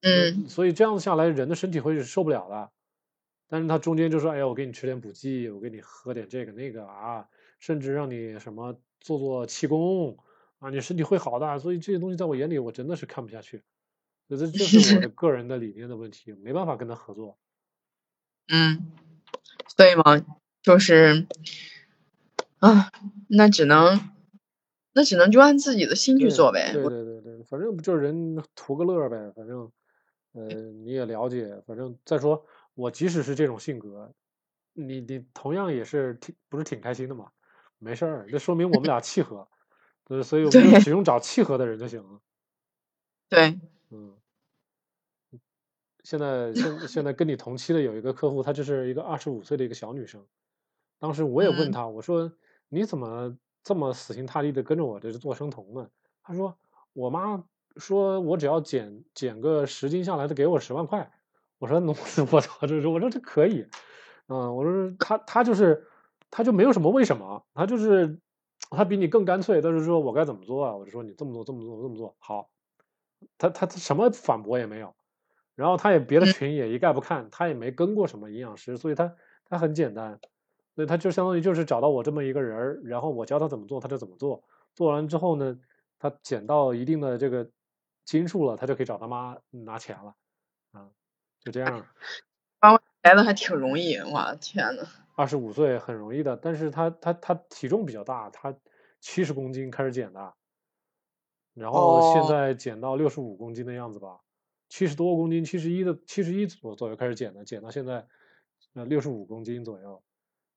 [0.01, 2.71] 嗯，所以这样子下来，人的身体会是受不了的。
[3.49, 7.27] 但是他中间就说：“哎呀，我给你吃点补剂，我给你喝点这个那个啊，
[7.59, 10.17] 甚至让你什么做做气功
[10.59, 13.63] 啊，你身体会好的。”所以这些东西在我眼里，我真的是看不下去。
[14.37, 17.37] 这这是我的 个人的理念的问题，没办法跟他合作。
[18.47, 18.91] 嗯，
[19.75, 20.25] 所以嘛，
[20.61, 21.27] 就是
[22.59, 22.91] 啊，
[23.27, 24.09] 那只能
[24.93, 26.71] 那只能就按自己的心去做呗。
[26.73, 29.71] 对对对对，反正不就是人图个乐呗，反正。
[30.31, 34.13] 呃，你也了解，反正再说，我即使是这种性格，
[34.73, 37.31] 你你同样也是挺不是挺开心的嘛，
[37.79, 39.47] 没事儿，这说明我们俩契合，
[40.05, 42.21] 对，所以我们就只用找契合的人就行了。
[43.27, 43.59] 对，
[43.89, 44.13] 嗯，
[46.09, 50.25] 现在现现在跟你同期的有一个客户，她就是一个二十五岁的一个小女生，
[50.97, 52.31] 当时我也问她，我说
[52.67, 55.87] 你怎么这么死心塌地的跟着我这是做生酮呢？
[56.23, 56.57] 她说
[56.93, 57.43] 我妈。
[57.77, 61.09] 说我只要减减个十斤下来，她给我十万块。
[61.59, 61.79] 我说，
[62.31, 63.65] 我操，这我说这可以，
[64.27, 65.87] 嗯，我说她她就是
[66.31, 68.19] 她就没有什么为什么，她就是
[68.71, 69.61] 她比你更干脆。
[69.61, 70.75] 但是说我该怎么做啊？
[70.75, 72.49] 我就说你这么做，这么做，这么做好。
[73.37, 74.93] 他他他什么反驳也没有，
[75.59, 79.13] 然后他也别的群也一概不看，他也没跟过什么营养师，所以他
[79.45, 80.19] 他很简单，
[80.73, 84.43] 所以他就相当于就是找到我这么一个人儿，然后我教他怎么做，他就怎么做。
[84.73, 85.59] 做完之后呢，
[85.99, 87.49] 他减到一定的这个。
[88.05, 90.15] 斤数了，他就可以找他妈拿钱了，
[90.71, 90.89] 啊，
[91.41, 91.85] 就这样。
[92.59, 94.83] 帮孩子还挺容易，我天呐。
[95.13, 98.55] 二十五岁很容易的，但是他他他体重比较大，他
[98.99, 100.33] 七十公斤开始减的，
[101.53, 104.17] 然后现在减到六十五公斤的样子吧，
[104.69, 108.07] 七十多公斤，七十一的七十一左左右开始减的，减到现在
[108.73, 110.01] 呃六十五公斤左右。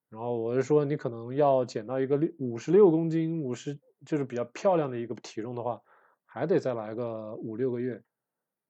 [0.09, 5.83] 然后我是说，你可能要减到一个六五十六公斤，五十就是比较漂亮的一个体重的话。
[6.25, 8.03] 还得再来个五六个月，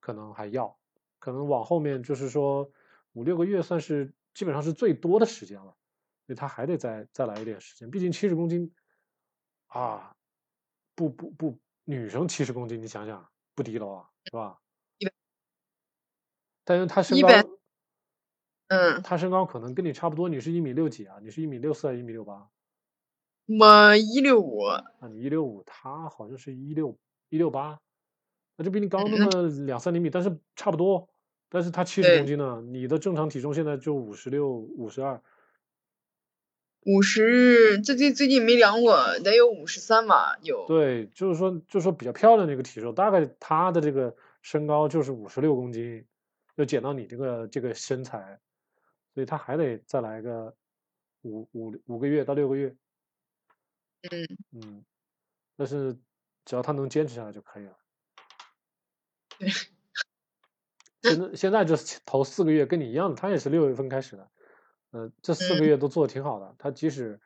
[0.01, 0.77] 可能还要，
[1.21, 2.69] 可能往后面就是说
[3.13, 5.77] 五六个月算是基本上是最多的时间了，
[6.27, 7.89] 所以他还得再再来一点时间。
[7.89, 8.75] 毕竟七十公斤
[9.69, 10.17] 啊，
[10.97, 13.25] 不不不，女生七十公斤，你想想
[13.55, 14.59] 不低了啊，是吧？
[16.65, 17.29] 但是他身高，
[18.69, 21.17] 嗯，他身高可能跟你差不多，你是一米六几啊？
[21.23, 22.49] 你是一米六四还是一米六八？
[23.47, 24.63] 我一六五。
[24.65, 26.99] 啊，你一六五，他好像是一六。
[27.29, 27.81] 一六八，
[28.57, 31.09] 那就比你高那么两三厘米，但是差不多。
[31.49, 35.23] 但是他七十公斤呢，你的正常体重现在就五十六、五十二。
[36.85, 40.37] 五十，最近最近没量过，得有五十三吧？
[40.43, 40.67] 有。
[40.67, 46.05] 对，就是说，就是说比较漂亮的一个体重，大概他的这个身高就是五十六公斤，
[46.57, 48.41] 要减到你这个这个身材，
[49.15, 50.57] 所以他还得再来个
[51.23, 52.77] 五五五个月到六个月。
[54.03, 54.85] 嗯嗯，
[55.57, 55.99] 但是。
[56.45, 57.79] 只要他能坚持下来就可以了。
[61.03, 64.31] 现在现在这头四个月跟你一样，他也是六月份开始的，
[64.91, 66.57] 呃，这四个月都做的挺好的。
[66.59, 67.21] 他即使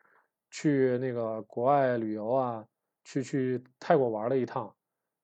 [0.50, 2.68] 去那个国外旅游啊，
[3.04, 4.76] 去去泰国玩了一趟，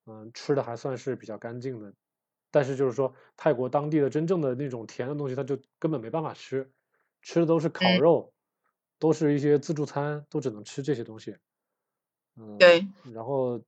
[0.07, 1.92] 嗯，吃的还算是比较干净的。
[2.53, 6.70] 但是就是说，泰国当地的真正的那种甜的东西，他就根本没办法吃，
[7.22, 8.33] 吃的都是烤肉，
[9.00, 11.37] 都是一些自助餐，都只能吃这些东西。
[12.37, 13.61] 嗯，对，然后。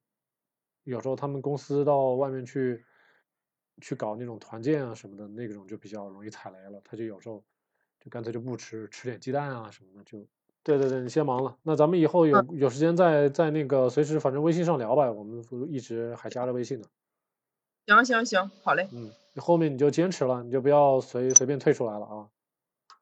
[0.87, 2.85] 有时候他们公司到外面去，
[3.81, 6.79] 去搞那种团建啊什么的，那种就比较容易踩雷了。
[6.85, 7.43] 他就有时候
[7.99, 10.05] 就干脆就不吃，吃点鸡蛋啊什么的。
[10.05, 10.29] 就
[10.63, 11.57] 对对对，你先忙了。
[11.63, 16.87] 那咱们以后有有时间再在那个随时反正微信上聊吧，我们一直还加着微信呢。
[17.87, 18.89] 行行行，好嘞。
[18.93, 22.29] 嗯，你后面你就坚持了，你就不要随随便退出来了啊。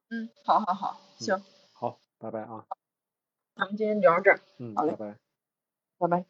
[0.09, 1.41] 嗯，好好好，行。
[1.71, 2.65] 好，拜拜啊。
[3.55, 4.39] 咱们今天聊到这儿。
[4.57, 5.17] 嗯，好嘞，拜拜。
[5.99, 6.25] 拜拜。